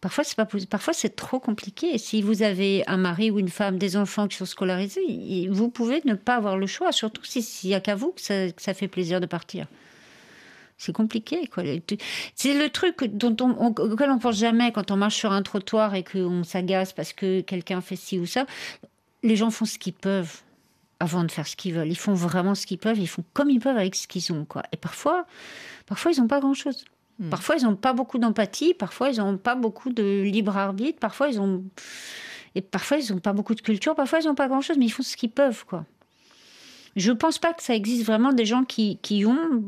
Parfois, 0.00 0.92
c'est 0.92 1.16
trop 1.16 1.40
compliqué. 1.40 1.96
Si 1.96 2.20
vous 2.20 2.42
avez 2.42 2.84
un 2.86 2.98
mari 2.98 3.30
ou 3.30 3.38
une 3.38 3.48
femme, 3.48 3.78
des 3.78 3.96
enfants 3.96 4.28
qui 4.28 4.36
sont 4.36 4.44
scolarisés, 4.44 5.48
vous 5.50 5.70
pouvez 5.70 6.02
ne 6.04 6.12
pas 6.12 6.34
avoir 6.36 6.58
le 6.58 6.66
choix, 6.66 6.92
surtout 6.92 7.24
si- 7.24 7.40
s'il 7.40 7.70
n'y 7.70 7.74
a 7.74 7.80
qu'à 7.80 7.94
vous 7.94 8.12
que 8.12 8.20
ça, 8.20 8.74
fait 8.74 8.86
plaisir 8.86 9.18
de 9.18 9.24
partir. 9.24 9.66
C'est 10.76 10.92
compliqué, 10.92 11.46
quoi. 11.46 11.62
C'est 12.34 12.52
le 12.52 12.68
truc 12.68 13.02
dont 13.04 13.34
on, 13.40 13.72
on 13.78 14.18
pense 14.18 14.36
jamais 14.36 14.72
quand 14.72 14.90
on 14.90 14.96
marche 14.96 15.16
sur 15.16 15.32
un 15.32 15.40
trottoir 15.42 15.94
et 15.94 16.04
qu'on 16.04 16.44
s'agace 16.44 16.92
parce 16.92 17.14
que 17.14 17.40
quelqu'un 17.40 17.80
fait 17.80 17.96
ci 17.96 18.18
ou 18.18 18.26
ça. 18.26 18.44
Les 19.22 19.36
gens 19.36 19.50
font 19.50 19.64
ce 19.64 19.78
qu'ils 19.78 19.94
peuvent 19.94 20.42
avant 21.04 21.24
de 21.24 21.30
faire 21.30 21.46
ce 21.46 21.56
qu'ils 21.56 21.74
veulent. 21.74 21.88
Ils 21.88 21.98
font 21.98 22.14
vraiment 22.14 22.54
ce 22.54 22.66
qu'ils 22.66 22.78
peuvent. 22.78 22.98
Ils 22.98 23.08
font 23.08 23.24
comme 23.32 23.50
ils 23.50 23.60
peuvent 23.60 23.76
avec 23.76 23.94
ce 23.94 24.06
qu'ils 24.06 24.32
ont, 24.32 24.44
quoi. 24.44 24.62
Et 24.72 24.76
parfois, 24.76 25.26
parfois, 25.86 26.12
ils 26.12 26.20
n'ont 26.20 26.28
pas 26.28 26.40
grand-chose. 26.40 26.84
Parfois, 27.30 27.56
ils 27.56 27.64
n'ont 27.64 27.76
pas 27.76 27.92
beaucoup 27.92 28.18
d'empathie. 28.18 28.74
Parfois, 28.74 29.10
ils 29.10 29.18
n'ont 29.18 29.38
pas 29.38 29.54
beaucoup 29.54 29.92
de 29.92 30.22
libre 30.22 30.56
arbitre. 30.56 30.98
Parfois, 30.98 31.28
ils 31.28 31.40
ont 31.40 31.62
et 32.54 32.60
parfois, 32.60 32.98
ils 32.98 33.12
n'ont 33.12 33.20
pas 33.20 33.32
beaucoup 33.32 33.54
de 33.54 33.60
culture. 33.60 33.94
Parfois, 33.94 34.20
ils 34.20 34.26
n'ont 34.26 34.34
pas 34.34 34.48
grand-chose, 34.48 34.78
mais 34.78 34.86
ils 34.86 34.90
font 34.90 35.02
ce 35.02 35.16
qu'ils 35.16 35.30
peuvent, 35.30 35.64
quoi. 35.66 35.84
Je 36.96 37.10
pense 37.10 37.38
pas 37.38 37.52
que 37.52 37.62
ça 37.62 37.74
existe 37.74 38.04
vraiment 38.04 38.32
des 38.32 38.46
gens 38.46 38.64
qui, 38.64 38.98
qui 38.98 39.26
ont 39.26 39.62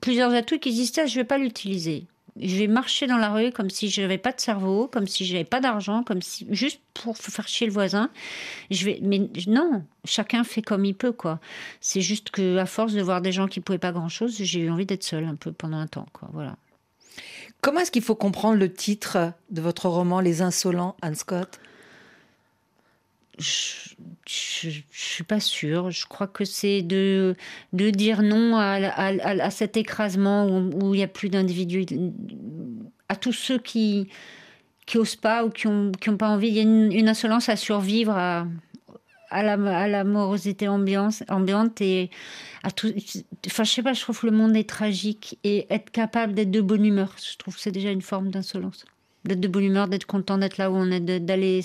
plusieurs 0.00 0.32
atouts 0.32 0.58
qui 0.58 0.68
existent. 0.68 1.06
Je 1.06 1.16
vais 1.16 1.24
pas 1.24 1.38
l'utiliser. 1.38 2.06
Je 2.42 2.56
vais 2.56 2.66
marcher 2.66 3.06
dans 3.06 3.16
la 3.16 3.30
rue 3.30 3.52
comme 3.52 3.70
si 3.70 3.90
je 3.90 4.00
n'avais 4.00 4.18
pas 4.18 4.32
de 4.32 4.40
cerveau, 4.40 4.88
comme 4.88 5.06
si 5.06 5.24
je 5.24 5.32
n'avais 5.32 5.44
pas 5.44 5.60
d'argent, 5.60 6.02
comme 6.02 6.22
si 6.22 6.46
juste 6.50 6.80
pour 6.94 7.16
faire 7.16 7.48
chier 7.48 7.66
le 7.66 7.72
voisin. 7.72 8.10
Je 8.70 8.84
vais, 8.84 8.98
mais 9.02 9.28
non, 9.46 9.84
chacun 10.04 10.44
fait 10.44 10.62
comme 10.62 10.84
il 10.84 10.94
peut, 10.94 11.12
quoi. 11.12 11.40
C'est 11.80 12.00
juste 12.00 12.30
que 12.30 12.56
à 12.56 12.66
force 12.66 12.92
de 12.92 13.02
voir 13.02 13.20
des 13.20 13.32
gens 13.32 13.46
qui 13.46 13.60
pouvaient 13.60 13.78
pas 13.78 13.92
grand-chose, 13.92 14.36
j'ai 14.38 14.60
eu 14.60 14.70
envie 14.70 14.86
d'être 14.86 15.04
seule 15.04 15.24
un 15.24 15.36
peu 15.36 15.52
pendant 15.52 15.78
un 15.78 15.86
temps, 15.86 16.06
quoi. 16.12 16.28
Voilà. 16.32 16.56
Comment 17.60 17.80
est-ce 17.80 17.90
qu'il 17.90 18.02
faut 18.02 18.14
comprendre 18.14 18.58
le 18.58 18.72
titre 18.72 19.32
de 19.50 19.60
votre 19.60 19.88
roman 19.88 20.20
Les 20.20 20.40
Insolents, 20.40 20.96
Anne 21.02 21.14
Scott? 21.14 21.60
Je, 23.40 23.94
je, 24.26 24.70
je 24.70 24.82
suis 24.92 25.24
pas 25.24 25.40
sûre. 25.40 25.90
Je 25.90 26.06
crois 26.06 26.26
que 26.26 26.44
c'est 26.44 26.82
de, 26.82 27.34
de 27.72 27.90
dire 27.90 28.22
non 28.22 28.56
à, 28.56 28.74
à, 28.88 29.08
à- 29.08 29.50
cet 29.50 29.76
écrasement 29.76 30.46
où, 30.46 30.94
il 30.94 30.98
n'y 30.98 31.02
a 31.02 31.08
plus 31.08 31.28
d'individus, 31.28 31.86
à 33.08 33.16
tous 33.16 33.32
ceux 33.32 33.58
qui 33.58 34.08
qui 34.86 34.98
osent 34.98 35.16
pas 35.16 35.44
ou 35.44 35.50
qui 35.50 35.68
ont, 35.68 35.92
qui 35.92 36.10
ont 36.10 36.16
pas 36.16 36.28
envie. 36.28 36.48
Il 36.48 36.54
y 36.54 36.58
a 36.58 36.62
une, 36.62 37.08
insolence 37.08 37.48
à 37.48 37.54
survivre 37.54 38.12
à, 38.16 38.46
à 39.30 39.42
la, 39.42 40.04
morosité 40.04 40.66
ambiante 40.68 41.80
et 41.80 42.10
à 42.64 42.72
tout. 42.72 42.92
Enfin, 43.46 43.62
je 43.62 43.70
sais 43.70 43.82
pas, 43.82 43.92
je 43.92 44.00
trouve 44.00 44.20
que 44.20 44.26
le 44.26 44.32
monde 44.32 44.56
est 44.56 44.68
tragique 44.68 45.38
et 45.44 45.66
être 45.70 45.90
capable 45.90 46.34
d'être 46.34 46.50
de 46.50 46.60
bonne 46.60 46.84
humeur, 46.84 47.14
je 47.18 47.36
trouve 47.36 47.54
que 47.54 47.60
c'est 47.60 47.70
déjà 47.70 47.90
une 47.90 48.02
forme 48.02 48.30
d'insolence. 48.30 48.84
D'être 49.24 49.40
de 49.40 49.48
bonne 49.48 49.64
humeur, 49.64 49.86
d'être 49.88 50.06
content 50.06 50.38
d'être 50.38 50.56
là 50.56 50.70
où 50.70 50.74
on 50.76 50.90
est, 50.90 51.00
d'aller 51.00 51.60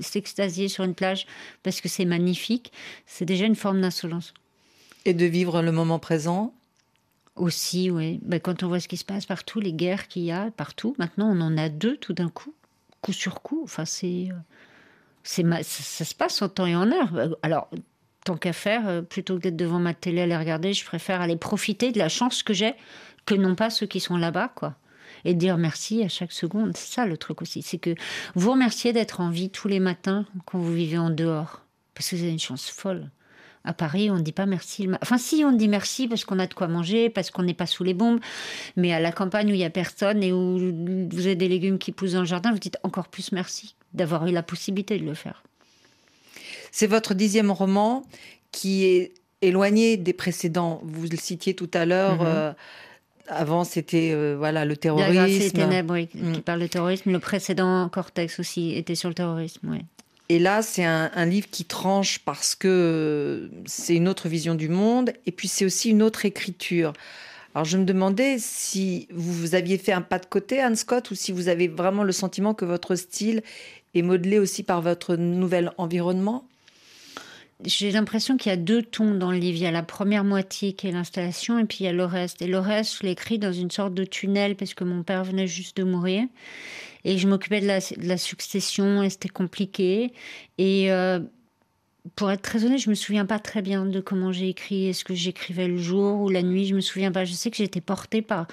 s'extasier 0.00 0.68
sur 0.68 0.84
une 0.84 0.94
plage 0.94 1.26
parce 1.62 1.80
que 1.80 1.88
c'est 1.88 2.04
magnifique, 2.04 2.72
c'est 3.06 3.24
déjà 3.24 3.46
une 3.46 3.56
forme 3.56 3.80
d'insolence. 3.80 4.32
Et 5.04 5.14
de 5.14 5.24
vivre 5.26 5.60
le 5.62 5.72
moment 5.72 5.98
présent 5.98 6.54
Aussi, 7.36 7.90
oui. 7.90 8.20
Ben, 8.22 8.38
quand 8.38 8.62
on 8.62 8.68
voit 8.68 8.80
ce 8.80 8.86
qui 8.88 8.96
se 8.96 9.04
passe 9.04 9.26
partout, 9.26 9.58
les 9.60 9.72
guerres 9.72 10.06
qu'il 10.08 10.22
y 10.22 10.30
a 10.30 10.50
partout, 10.52 10.94
maintenant 10.98 11.30
on 11.34 11.40
en 11.40 11.56
a 11.58 11.68
deux 11.68 11.96
tout 11.96 12.12
d'un 12.12 12.28
coup, 12.28 12.52
coup 13.00 13.12
sur 13.12 13.40
coup. 13.42 13.60
Enfin, 13.64 13.84
c'est, 13.84 14.28
euh, 14.30 14.34
c'est 15.24 15.42
ma- 15.42 15.62
ça, 15.62 15.82
ça 15.82 16.04
se 16.04 16.14
passe 16.14 16.40
en 16.42 16.48
temps 16.48 16.66
et 16.66 16.76
en 16.76 16.92
heure. 16.92 17.14
Euh, 17.16 17.30
Alors, 17.42 17.68
tant 18.24 18.36
qu'à 18.36 18.52
faire, 18.52 18.86
euh, 18.88 19.02
plutôt 19.02 19.36
que 19.36 19.42
d'être 19.42 19.56
devant 19.56 19.78
ma 19.80 19.94
télé 19.94 20.20
à 20.20 20.26
les 20.26 20.36
regarder, 20.36 20.74
je 20.74 20.84
préfère 20.84 21.20
aller 21.22 21.36
profiter 21.36 21.90
de 21.92 21.98
la 21.98 22.08
chance 22.08 22.42
que 22.42 22.52
j'ai, 22.54 22.74
que 23.26 23.34
non 23.34 23.54
pas 23.54 23.70
ceux 23.70 23.86
qui 23.86 23.98
sont 24.00 24.16
là-bas, 24.16 24.52
quoi. 24.54 24.76
Et 25.24 25.34
dire 25.34 25.56
merci 25.56 26.02
à 26.02 26.08
chaque 26.08 26.32
seconde. 26.32 26.76
C'est 26.76 26.94
ça 26.94 27.06
le 27.06 27.16
truc 27.16 27.42
aussi. 27.42 27.62
C'est 27.62 27.78
que 27.78 27.94
vous 28.34 28.50
remerciez 28.50 28.92
d'être 28.92 29.20
en 29.20 29.30
vie 29.30 29.50
tous 29.50 29.68
les 29.68 29.80
matins 29.80 30.26
quand 30.46 30.58
vous 30.58 30.72
vivez 30.72 30.98
en 30.98 31.10
dehors. 31.10 31.62
Parce 31.94 32.10
que 32.10 32.16
vous 32.16 32.22
avez 32.22 32.32
une 32.32 32.38
chance 32.38 32.68
folle. 32.68 33.10
À 33.62 33.74
Paris, 33.74 34.10
on 34.10 34.16
ne 34.16 34.22
dit 34.22 34.32
pas 34.32 34.46
merci. 34.46 34.88
Enfin, 35.02 35.18
si, 35.18 35.44
on 35.44 35.52
dit 35.52 35.68
merci 35.68 36.08
parce 36.08 36.24
qu'on 36.24 36.38
a 36.38 36.46
de 36.46 36.54
quoi 36.54 36.66
manger, 36.66 37.10
parce 37.10 37.30
qu'on 37.30 37.42
n'est 37.42 37.54
pas 37.54 37.66
sous 37.66 37.84
les 37.84 37.92
bombes. 37.92 38.20
Mais 38.76 38.92
à 38.92 39.00
la 39.00 39.12
campagne 39.12 39.48
où 39.48 39.54
il 39.54 39.58
n'y 39.58 39.64
a 39.64 39.70
personne 39.70 40.22
et 40.22 40.32
où 40.32 40.56
vous 40.56 41.26
avez 41.26 41.36
des 41.36 41.48
légumes 41.48 41.78
qui 41.78 41.92
poussent 41.92 42.12
dans 42.12 42.20
le 42.20 42.26
jardin, 42.26 42.52
vous 42.52 42.58
dites 42.58 42.78
encore 42.84 43.08
plus 43.08 43.32
merci 43.32 43.76
d'avoir 43.92 44.26
eu 44.26 44.32
la 44.32 44.42
possibilité 44.42 44.98
de 44.98 45.04
le 45.04 45.14
faire. 45.14 45.42
C'est 46.70 46.86
votre 46.86 47.12
dixième 47.12 47.50
roman 47.50 48.02
qui 48.50 48.84
est 48.84 49.12
éloigné 49.42 49.96
des 49.96 50.12
précédents. 50.12 50.80
Vous 50.82 51.06
le 51.10 51.16
citiez 51.16 51.54
tout 51.54 51.70
à 51.74 51.84
l'heure. 51.84 52.22
Mhm. 52.22 52.26
euh, 52.26 52.52
avant, 53.30 53.64
c'était 53.64 54.10
euh, 54.12 54.34
voilà 54.38 54.64
le 54.64 54.70
La 54.70 54.74
les 54.74 54.76
terrorisme. 54.76 55.50
ténèbres, 55.56 55.94
oui, 55.94 56.08
Mm. 56.14 56.32
qui 56.32 56.40
parle 56.40 56.60
de 56.60 56.66
terrorisme. 56.66 57.10
Le 57.12 57.18
précédent 57.18 57.88
Cortex 57.88 58.38
aussi 58.40 58.74
était 58.76 58.94
sur 58.94 59.08
le 59.08 59.14
terrorisme, 59.14 59.68
oui. 59.70 59.78
Et 60.28 60.38
là, 60.38 60.62
c'est 60.62 60.84
un, 60.84 61.10
un 61.14 61.26
livre 61.26 61.48
qui 61.50 61.64
tranche 61.64 62.20
parce 62.20 62.54
que 62.54 62.68
euh, 62.68 63.48
c'est 63.66 63.96
une 63.96 64.06
autre 64.08 64.28
vision 64.28 64.54
du 64.54 64.68
monde 64.68 65.10
et 65.26 65.32
puis 65.32 65.48
c'est 65.48 65.64
aussi 65.64 65.90
une 65.90 66.02
autre 66.02 66.24
écriture. 66.24 66.92
Alors 67.54 67.64
je 67.64 67.76
me 67.78 67.84
demandais 67.84 68.36
si 68.38 69.08
vous 69.12 69.56
aviez 69.56 69.76
fait 69.76 69.90
un 69.92 70.02
pas 70.02 70.20
de 70.20 70.26
côté, 70.26 70.60
Anne 70.60 70.76
Scott, 70.76 71.10
ou 71.10 71.16
si 71.16 71.32
vous 71.32 71.48
avez 71.48 71.66
vraiment 71.66 72.04
le 72.04 72.12
sentiment 72.12 72.54
que 72.54 72.64
votre 72.64 72.94
style 72.94 73.42
est 73.96 74.02
modelé 74.02 74.38
aussi 74.38 74.62
par 74.62 74.82
votre 74.82 75.16
nouvel 75.16 75.72
environnement? 75.78 76.44
J'ai 77.64 77.90
l'impression 77.90 78.36
qu'il 78.36 78.50
y 78.50 78.52
a 78.52 78.56
deux 78.56 78.82
tons 78.82 79.14
dans 79.14 79.30
le 79.30 79.38
livre. 79.38 79.58
Il 79.58 79.62
y 79.62 79.66
a 79.66 79.70
la 79.70 79.82
première 79.82 80.24
moitié 80.24 80.72
qui 80.72 80.88
est 80.88 80.92
l'installation 80.92 81.58
et 81.58 81.64
puis 81.64 81.78
il 81.80 81.84
y 81.84 81.88
a 81.88 81.92
le 81.92 82.04
reste. 82.04 82.40
Et 82.42 82.46
le 82.46 82.58
reste, 82.58 82.98
je 82.98 83.02
l'ai 83.04 83.12
écrit 83.12 83.38
dans 83.38 83.52
une 83.52 83.70
sorte 83.70 83.94
de 83.94 84.04
tunnel 84.04 84.56
parce 84.56 84.74
que 84.74 84.84
mon 84.84 85.02
père 85.02 85.24
venait 85.24 85.46
juste 85.46 85.76
de 85.76 85.84
mourir. 85.84 86.24
Et 87.04 87.18
je 87.18 87.28
m'occupais 87.28 87.60
de 87.60 87.66
la, 87.66 87.80
de 87.80 88.06
la 88.06 88.16
succession 88.16 89.02
et 89.02 89.10
c'était 89.10 89.28
compliqué. 89.28 90.12
Et 90.58 90.92
euh, 90.92 91.20
pour 92.16 92.30
être 92.30 92.42
très 92.42 92.64
honnête, 92.64 92.78
je 92.78 92.88
me 92.88 92.94
souviens 92.94 93.26
pas 93.26 93.38
très 93.38 93.62
bien 93.62 93.84
de 93.84 94.00
comment 94.00 94.32
j'ai 94.32 94.48
écrit. 94.48 94.88
Est-ce 94.88 95.04
que 95.04 95.14
j'écrivais 95.14 95.68
le 95.68 95.76
jour 95.76 96.20
ou 96.20 96.28
la 96.28 96.42
nuit 96.42 96.66
Je 96.66 96.74
me 96.74 96.80
souviens 96.80 97.12
pas. 97.12 97.24
Je 97.24 97.32
sais 97.32 97.50
que 97.50 97.56
j'étais 97.56 97.80
portée 97.80 98.22
par. 98.22 98.46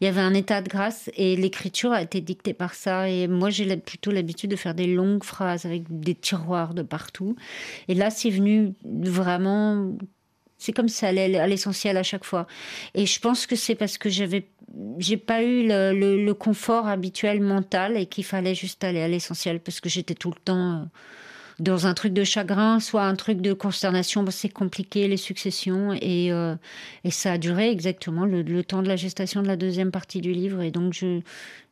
Il 0.00 0.04
y 0.04 0.06
avait 0.06 0.20
un 0.20 0.34
état 0.34 0.62
de 0.62 0.68
grâce 0.68 1.10
et 1.16 1.34
l'écriture 1.36 1.92
a 1.92 2.02
été 2.02 2.20
dictée 2.20 2.54
par 2.54 2.74
ça. 2.74 3.08
Et 3.08 3.26
moi, 3.26 3.50
j'ai 3.50 3.76
plutôt 3.76 4.12
l'habitude 4.12 4.50
de 4.50 4.56
faire 4.56 4.74
des 4.74 4.86
longues 4.86 5.24
phrases 5.24 5.66
avec 5.66 5.84
des 5.88 6.14
tiroirs 6.14 6.74
de 6.74 6.82
partout. 6.82 7.34
Et 7.88 7.94
là, 7.94 8.10
c'est 8.10 8.30
venu 8.30 8.74
vraiment. 8.84 9.92
C'est 10.58 10.72
comme 10.72 10.88
ça 10.88 11.08
à 11.08 11.12
l'essentiel 11.12 11.96
à 11.96 12.04
chaque 12.04 12.24
fois. 12.24 12.46
Et 12.94 13.04
je 13.06 13.18
pense 13.18 13.46
que 13.46 13.56
c'est 13.56 13.74
parce 13.74 13.98
que 13.98 14.08
j'avais, 14.08 14.46
j'ai 14.98 15.16
pas 15.16 15.42
eu 15.42 15.66
le 15.66 16.32
confort 16.34 16.86
habituel 16.86 17.40
mental 17.40 17.96
et 17.96 18.06
qu'il 18.06 18.24
fallait 18.24 18.54
juste 18.54 18.84
aller 18.84 19.00
à 19.00 19.08
l'essentiel 19.08 19.58
parce 19.58 19.80
que 19.80 19.88
j'étais 19.88 20.14
tout 20.14 20.30
le 20.30 20.40
temps 20.40 20.82
euh, 20.82 20.84
dans 21.62 21.86
un 21.86 21.94
truc 21.94 22.12
de 22.12 22.24
chagrin, 22.24 22.80
soit 22.80 23.04
un 23.04 23.14
truc 23.16 23.40
de 23.40 23.52
consternation. 23.52 24.24
C'est 24.30 24.48
compliqué 24.48 25.08
les 25.08 25.16
successions 25.16 25.92
et 25.94 26.32
euh, 26.32 26.54
et 27.04 27.10
ça 27.10 27.32
a 27.32 27.38
duré 27.38 27.70
exactement 27.70 28.26
le, 28.26 28.42
le 28.42 28.64
temps 28.64 28.82
de 28.82 28.88
la 28.88 28.96
gestation 28.96 29.42
de 29.42 29.46
la 29.48 29.56
deuxième 29.56 29.90
partie 29.90 30.20
du 30.20 30.32
livre. 30.32 30.60
Et 30.62 30.70
donc 30.70 30.92
je 30.92 31.20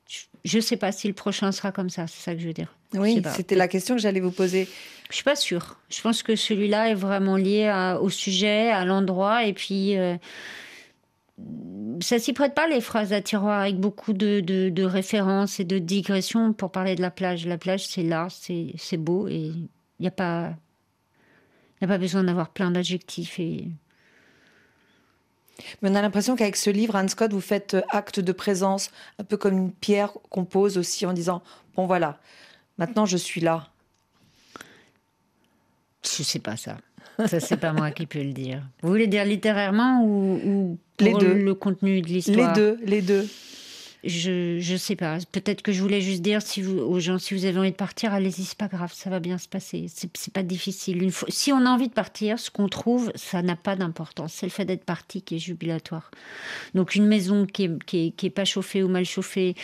je, 0.08 0.20
je 0.44 0.58
sais 0.60 0.76
pas 0.76 0.92
si 0.92 1.06
le 1.08 1.14
prochain 1.14 1.52
sera 1.52 1.72
comme 1.72 1.90
ça. 1.90 2.06
C'est 2.06 2.22
ça 2.22 2.34
que 2.34 2.40
je 2.40 2.46
veux 2.48 2.52
dire. 2.54 2.74
Oui, 2.94 3.22
c'était 3.36 3.54
la 3.54 3.68
question 3.68 3.94
que 3.94 4.00
j'allais 4.02 4.20
vous 4.20 4.32
poser. 4.32 4.68
Je 5.10 5.14
suis 5.16 5.24
pas 5.24 5.36
sûre. 5.36 5.76
Je 5.90 6.00
pense 6.00 6.22
que 6.24 6.34
celui-là 6.36 6.88
est 6.90 6.94
vraiment 6.94 7.36
lié 7.36 7.66
à- 7.68 8.00
au 8.00 8.10
sujet, 8.10 8.70
à 8.70 8.84
l'endroit, 8.84 9.44
et 9.44 9.52
puis 9.52 9.96
euh, 9.96 10.16
ça 12.00 12.18
s'y 12.18 12.32
prête 12.32 12.54
pas 12.54 12.66
les 12.68 12.80
phrases 12.80 13.12
à 13.12 13.20
tiroir 13.20 13.60
avec 13.60 13.76
beaucoup 13.78 14.12
de, 14.12 14.40
de, 14.40 14.68
de 14.70 14.82
références 14.82 15.60
et 15.60 15.64
de 15.64 15.78
digressions 15.78 16.52
pour 16.52 16.70
parler 16.72 16.94
de 16.96 17.02
la 17.02 17.10
plage. 17.10 17.46
La 17.46 17.58
plage, 17.58 17.86
c'est 17.86 18.02
là, 18.02 18.26
c'est 18.30 18.72
c'est 18.76 18.96
beau, 18.96 19.28
et 19.28 19.52
il 20.00 20.04
n'y 20.04 20.08
a 20.08 20.12
pas, 20.12 20.54
a 21.82 21.86
pas 21.86 21.98
besoin 21.98 22.24
d'avoir 22.24 22.48
plein 22.48 22.70
d'adjectifs 22.70 23.38
et 23.38 23.68
Mais 25.82 25.90
on 25.90 25.94
a 25.94 26.00
l'impression 26.02 26.36
qu'avec 26.36 26.56
ce 26.56 26.70
livre, 26.70 26.96
Anne 26.96 27.08
Scott, 27.10 27.32
vous 27.32 27.40
faites 27.40 27.74
euh, 27.74 27.82
acte 27.90 28.18
de 28.18 28.32
présence, 28.32 28.90
un 29.18 29.24
peu 29.24 29.36
comme 29.36 29.56
une 29.56 29.72
pierre 29.72 30.12
qu'on 30.30 30.44
pose 30.46 30.78
aussi 30.78 31.04
en 31.06 31.12
disant 31.12 31.42
Bon, 31.76 31.86
voilà, 31.86 32.18
maintenant 32.78 33.04
je 33.06 33.16
suis 33.18 33.40
là. 33.42 33.68
je 36.02 36.22
sais 36.22 36.38
pas 36.40 36.56
ça. 36.56 36.78
Ça, 37.26 37.38
c'est 37.40 37.58
pas 37.58 37.74
moi 37.74 37.90
qui 37.90 38.06
peux 38.06 38.22
le 38.22 38.32
dire. 38.32 38.62
Vous 38.82 38.88
voulez 38.88 39.06
dire 39.06 39.26
littérairement 39.26 40.02
ou, 40.02 40.40
ou 40.42 40.78
pour 40.96 41.06
Les 41.06 41.12
deux. 41.14 41.34
le 41.34 41.54
contenu 41.54 42.00
de 42.00 42.06
Les 42.06 42.12
l'histoire? 42.14 42.54
deux, 42.54 42.78
les 42.82 43.02
deux. 43.02 43.28
Je 44.04 44.58
je 44.60 44.76
sais 44.76 44.96
pas. 44.96 45.18
Peut-être 45.32 45.60
que 45.62 45.72
je 45.72 45.82
voulais 45.82 46.00
juste 46.00 46.22
dire 46.22 46.40
si 46.42 46.62
vous, 46.62 46.78
aux 46.78 47.00
gens 47.00 47.18
si 47.18 47.34
vous 47.34 47.44
avez 47.44 47.58
envie 47.58 47.70
de 47.70 47.76
partir, 47.76 48.14
allez-y, 48.14 48.44
c'est 48.44 48.56
pas 48.56 48.68
grave, 48.68 48.92
ça 48.94 49.10
va 49.10 49.20
bien 49.20 49.36
se 49.38 49.46
passer. 49.48 49.86
C'est 49.88 50.32
pas 50.32 50.42
difficile. 50.42 51.02
Une 51.02 51.10
fois, 51.10 51.28
si 51.30 51.52
on 51.52 51.66
a 51.66 51.68
envie 51.70 51.88
de 51.88 51.92
partir, 51.92 52.38
ce 52.38 52.50
qu'on 52.50 52.68
trouve, 52.68 53.12
ça 53.14 53.42
n'a 53.42 53.56
pas 53.56 53.76
d'importance. 53.76 54.32
C'est 54.32 54.46
le 54.46 54.50
fait 54.50 54.64
d'être 54.64 54.84
parti 54.84 55.20
qui 55.22 55.36
est 55.36 55.38
jubilatoire. 55.38 56.10
Donc 56.74 56.94
une 56.94 57.06
maison 57.06 57.44
qui 57.46 57.64
est, 57.64 57.84
qui 57.84 58.06
est, 58.06 58.10
qui 58.12 58.26
est 58.26 58.30
pas 58.30 58.44
chauffée 58.46 58.82
ou 58.82 58.88
mal 58.88 59.04
chauffée, 59.04 59.54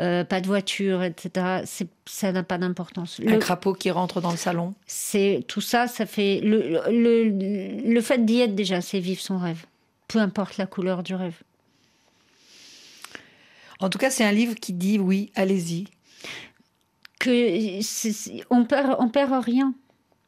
euh, 0.00 0.24
pas 0.24 0.40
de 0.40 0.46
voiture, 0.46 1.02
etc. 1.02 1.62
c'est- 1.66 1.88
Ça 2.06 2.32
n'a 2.32 2.42
pas 2.42 2.58
d'importance. 2.58 3.20
Un 3.24 3.32
Le- 3.32 3.38
crapaud 3.38 3.74
qui 3.74 3.90
rentre 3.90 4.20
dans 4.20 4.32
le 4.32 4.36
salon. 4.36 4.74
c'est 4.86 5.44
tout 5.46 5.60
ça, 5.60 5.86
ça 5.86 6.04
fait 6.06 6.40
le, 6.42 6.80
le, 6.90 7.88
le 7.92 8.00
fait 8.00 8.24
d'y 8.24 8.40
être 8.40 8.54
déjà, 8.56 8.80
c'est 8.80 8.98
vivre 9.00 9.20
son 9.20 9.38
rêve. 9.38 9.64
Peu 10.08 10.18
importe 10.18 10.56
la 10.56 10.66
couleur 10.66 11.02
du 11.04 11.14
rêve. 11.14 11.36
En 13.82 13.90
tout 13.90 13.98
cas, 13.98 14.10
c'est 14.10 14.24
un 14.24 14.32
livre 14.32 14.54
qui 14.54 14.72
dit 14.72 14.98
oui, 14.98 15.30
allez-y. 15.34 15.88
que 17.18 17.80
on 18.50 18.64
perd 18.64 18.96
on 18.98 19.08
perd 19.08 19.32
rien. 19.44 19.74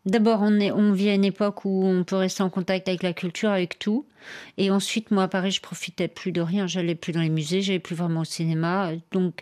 D'abord, 0.07 0.41
on, 0.43 0.61
est, 0.61 0.71
on 0.71 0.93
vit 0.93 1.09
à 1.09 1.15
une 1.15 1.25
époque 1.25 1.65
où 1.65 1.87
on 1.87 2.05
peut 2.05 2.17
rester 2.17 2.43
en 2.43 2.51
contact 2.51 2.89
avec 2.89 3.03
la 3.03 3.15
culture, 3.15 3.49
avec 3.49 3.79
tout. 3.79 4.05
Et 4.59 4.71
ensuite, 4.71 5.11
moi, 5.11 5.23
à 5.23 5.29
Paris, 5.29 5.51
je 5.51 5.63
profitais 5.63 6.09
plus 6.09 6.31
de 6.31 6.43
rien. 6.43 6.67
J'allais 6.67 6.95
plus 6.95 7.13
dans 7.13 7.23
les 7.23 7.31
musées, 7.31 7.63
j'allais 7.63 7.79
plus 7.79 7.95
vraiment 7.95 8.21
au 8.21 8.25
cinéma. 8.25 8.91
Donc, 9.13 9.41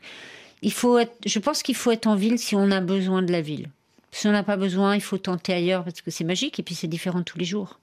il 0.60 0.72
faut 0.72 0.98
être, 0.98 1.16
je 1.26 1.38
pense 1.40 1.64
qu'il 1.64 1.74
faut 1.74 1.90
être 1.90 2.06
en 2.06 2.14
ville 2.14 2.38
si 2.38 2.54
on 2.54 2.70
a 2.70 2.80
besoin 2.80 3.22
de 3.22 3.32
la 3.32 3.40
ville. 3.40 3.70
Si 4.12 4.28
on 4.28 4.32
n'a 4.32 4.44
pas 4.44 4.56
besoin, 4.56 4.94
il 4.94 5.00
faut 5.00 5.18
tenter 5.18 5.52
ailleurs 5.52 5.82
parce 5.82 6.00
que 6.00 6.12
c'est 6.12 6.22
magique 6.24 6.60
et 6.60 6.62
puis 6.62 6.76
c'est 6.76 6.86
différent 6.86 7.22
tous 7.22 7.38
les 7.38 7.44
jours. 7.44 7.80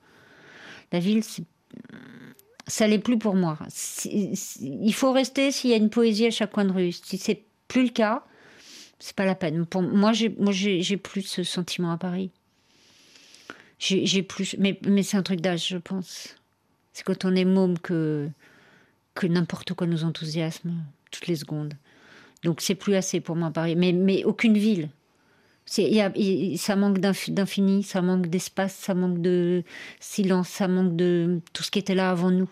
La 0.93 0.99
ville, 0.99 1.23
c'est 1.23 1.43
ça 2.69 2.87
l'est 2.87 2.99
plus 2.99 3.17
pour 3.17 3.35
moi. 3.35 3.59
Il 4.05 4.93
faut 4.93 5.11
rester 5.11 5.51
s'il 5.51 5.71
y 5.71 5.73
a 5.73 5.77
une 5.77 5.89
poésie 5.89 6.27
à 6.27 6.31
chaque 6.31 6.51
coin 6.51 6.65
de 6.65 6.71
rue. 6.71 6.91
Si 6.91 7.17
c'est 7.17 7.43
plus 7.67 7.83
le 7.83 7.89
cas, 7.89 8.23
c'est 8.99 9.15
pas 9.15 9.25
la 9.25 9.35
peine. 9.35 9.65
Pour 9.65 9.81
moi, 9.81 10.13
j'ai 10.13 10.97
plus 10.97 11.23
ce 11.23 11.43
sentiment 11.43 11.91
à 11.91 11.97
Paris. 11.97 12.31
J'ai 13.79 14.23
plus, 14.23 14.55
mais 14.57 15.03
c'est 15.03 15.17
un 15.17 15.23
truc 15.23 15.41
d'âge, 15.41 15.67
je 15.67 15.77
pense. 15.77 16.35
C'est 16.93 17.03
quand 17.03 17.25
on 17.25 17.35
est 17.35 17.45
môme 17.45 17.77
que 17.79 18.29
n'importe 19.23 19.73
quoi 19.73 19.87
nous 19.87 20.03
enthousiasme 20.05 20.73
toutes 21.11 21.27
les 21.27 21.35
secondes. 21.35 21.73
Donc 22.43 22.61
c'est 22.61 22.75
plus 22.75 22.95
assez 22.95 23.19
pour 23.19 23.35
moi 23.35 23.51
Paris. 23.51 23.75
Mais 23.75 24.23
aucune 24.23 24.57
ville. 24.57 24.89
Ça 25.65 26.75
manque 26.75 26.99
d'inf- 26.99 27.29
d'infini, 27.29 27.83
ça 27.83 28.01
manque 28.01 28.27
d'espace, 28.27 28.73
ça 28.75 28.93
manque 28.95 29.21
de 29.21 29.63
silence, 29.99 30.49
ça 30.49 30.67
manque 30.67 30.95
de 30.95 31.41
tout 31.53 31.63
ce 31.63 31.69
qui 31.69 31.79
était 31.79 31.95
là 31.95 32.09
avant 32.09 32.31
nous. 32.31 32.49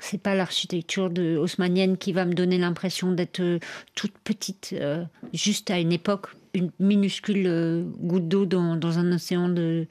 C'est 0.00 0.20
pas 0.20 0.34
l'architecture 0.34 1.08
de 1.10 1.36
haussmannienne 1.38 1.96
qui 1.96 2.12
va 2.12 2.24
me 2.26 2.34
donner 2.34 2.58
l'impression 2.58 3.12
d'être 3.12 3.40
euh, 3.40 3.58
toute 3.94 4.12
petite, 4.18 4.74
euh, 4.74 5.04
juste 5.32 5.70
à 5.70 5.78
une 5.78 5.92
époque, 5.92 6.26
une 6.54 6.70
minuscule 6.78 7.46
euh, 7.46 7.82
goutte 8.00 8.28
d'eau 8.28 8.44
dans, 8.46 8.76
dans 8.76 8.98
un 8.98 9.10
océan 9.12 9.48
de 9.48 9.86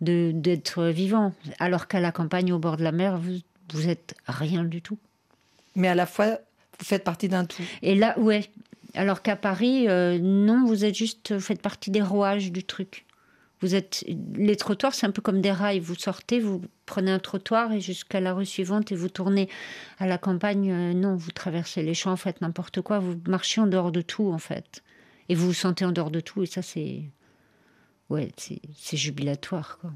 de- 0.00 0.32
d'être 0.34 0.84
vivant. 0.86 1.32
Alors 1.60 1.86
qu'à 1.86 2.00
la 2.00 2.12
campagne, 2.12 2.52
au 2.52 2.58
bord 2.58 2.76
de 2.76 2.82
la 2.82 2.92
mer, 2.92 3.18
vous, 3.18 3.38
vous 3.72 3.88
êtes 3.88 4.14
rien 4.26 4.64
du 4.64 4.80
tout. 4.82 4.98
Mais 5.76 5.88
à 5.88 5.94
la 5.94 6.06
fois, 6.06 6.38
vous 6.78 6.84
faites 6.84 7.04
partie 7.04 7.28
d'un 7.28 7.44
tout. 7.44 7.62
Et 7.82 7.94
là, 7.94 8.18
ouais. 8.18 8.50
Alors 8.94 9.22
qu'à 9.22 9.36
Paris, 9.36 9.88
euh, 9.88 10.18
non, 10.18 10.64
vous 10.66 10.84
êtes 10.84 10.94
juste, 10.94 11.32
vous 11.32 11.40
faites 11.40 11.62
partie 11.62 11.90
des 11.90 12.02
rouages 12.02 12.50
du 12.52 12.64
truc. 12.64 13.04
Vous 13.62 13.74
êtes 13.76 14.04
les 14.34 14.56
trottoirs, 14.56 14.92
c'est 14.92 15.06
un 15.06 15.12
peu 15.12 15.22
comme 15.22 15.40
des 15.40 15.52
rails. 15.52 15.78
Vous 15.78 15.94
sortez, 15.94 16.40
vous 16.40 16.60
prenez 16.84 17.12
un 17.12 17.20
trottoir 17.20 17.72
et 17.72 17.80
jusqu'à 17.80 18.20
la 18.20 18.34
rue 18.34 18.44
suivante 18.44 18.92
et 18.92 18.96
vous 18.96 19.08
tournez. 19.08 19.48
À 19.98 20.06
la 20.06 20.18
campagne, 20.18 20.70
euh, 20.70 20.92
non, 20.92 21.14
vous 21.14 21.30
traversez 21.30 21.82
les 21.82 21.94
champs, 21.94 22.16
faites 22.16 22.40
n'importe 22.40 22.80
quoi. 22.80 22.98
Vous 22.98 23.16
marchez 23.28 23.60
en 23.60 23.68
dehors 23.68 23.92
de 23.92 24.02
tout 24.02 24.30
en 24.32 24.38
fait, 24.38 24.82
et 25.28 25.34
vous 25.34 25.46
vous 25.46 25.54
sentez 25.54 25.84
en 25.84 25.92
dehors 25.92 26.10
de 26.10 26.20
tout. 26.20 26.42
Et 26.42 26.46
ça, 26.46 26.60
c'est 26.60 27.02
ouais, 28.10 28.32
c'est 28.36 28.60
c'est 28.76 28.96
jubilatoire 28.96 29.78
quoi. 29.80 29.92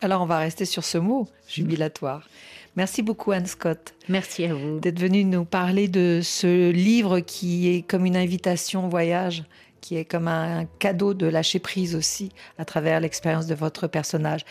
Alors, 0.00 0.22
on 0.22 0.26
va 0.26 0.38
rester 0.38 0.64
sur 0.64 0.84
ce 0.84 0.96
mot, 0.96 1.28
jubilatoire. 1.48 2.28
Merci 2.76 3.02
beaucoup, 3.02 3.32
Anne 3.32 3.46
Scott, 3.46 3.94
Merci 4.08 4.44
à 4.44 4.54
vous. 4.54 4.78
d'être 4.78 5.00
venue 5.00 5.24
nous 5.24 5.44
parler 5.44 5.88
de 5.88 6.20
ce 6.22 6.70
livre 6.70 7.18
qui 7.18 7.68
est 7.68 7.82
comme 7.82 8.06
une 8.06 8.16
invitation 8.16 8.86
au 8.86 8.88
voyage, 8.88 9.42
qui 9.80 9.96
est 9.96 10.04
comme 10.04 10.28
un 10.28 10.66
cadeau 10.78 11.14
de 11.14 11.26
lâcher 11.26 11.58
prise 11.58 11.94
aussi 11.94 12.30
à 12.58 12.64
travers 12.64 13.00
l'expérience 13.00 13.46
de 13.46 13.54
votre 13.54 13.86
personnage. 13.86 14.44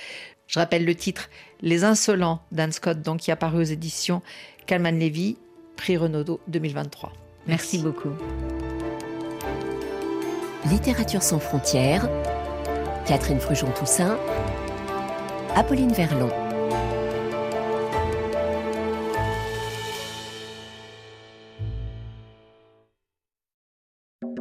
Je 0.48 0.60
rappelle 0.60 0.86
le 0.86 0.96
titre 0.96 1.30
Les 1.62 1.84
Insolents 1.84 2.42
d'Anne 2.52 2.72
Scott, 2.72 3.02
donc 3.02 3.20
qui 3.20 3.30
est 3.30 3.34
apparu 3.34 3.60
aux 3.60 3.64
éditions 3.64 4.22
Calman 4.66 4.92
Levy, 4.92 5.38
prix 5.76 5.98
Renaudot 5.98 6.40
2023. 6.48 7.12
Merci 7.48 7.80
beaucoup. 7.80 8.12
Littérature 10.70 11.24
sans 11.24 11.40
frontières. 11.40 12.10
Catherine 13.06 13.40
Frujon-Toussaint. 13.40 14.18
Apolline 15.56 15.94
Verlon. 15.94 16.47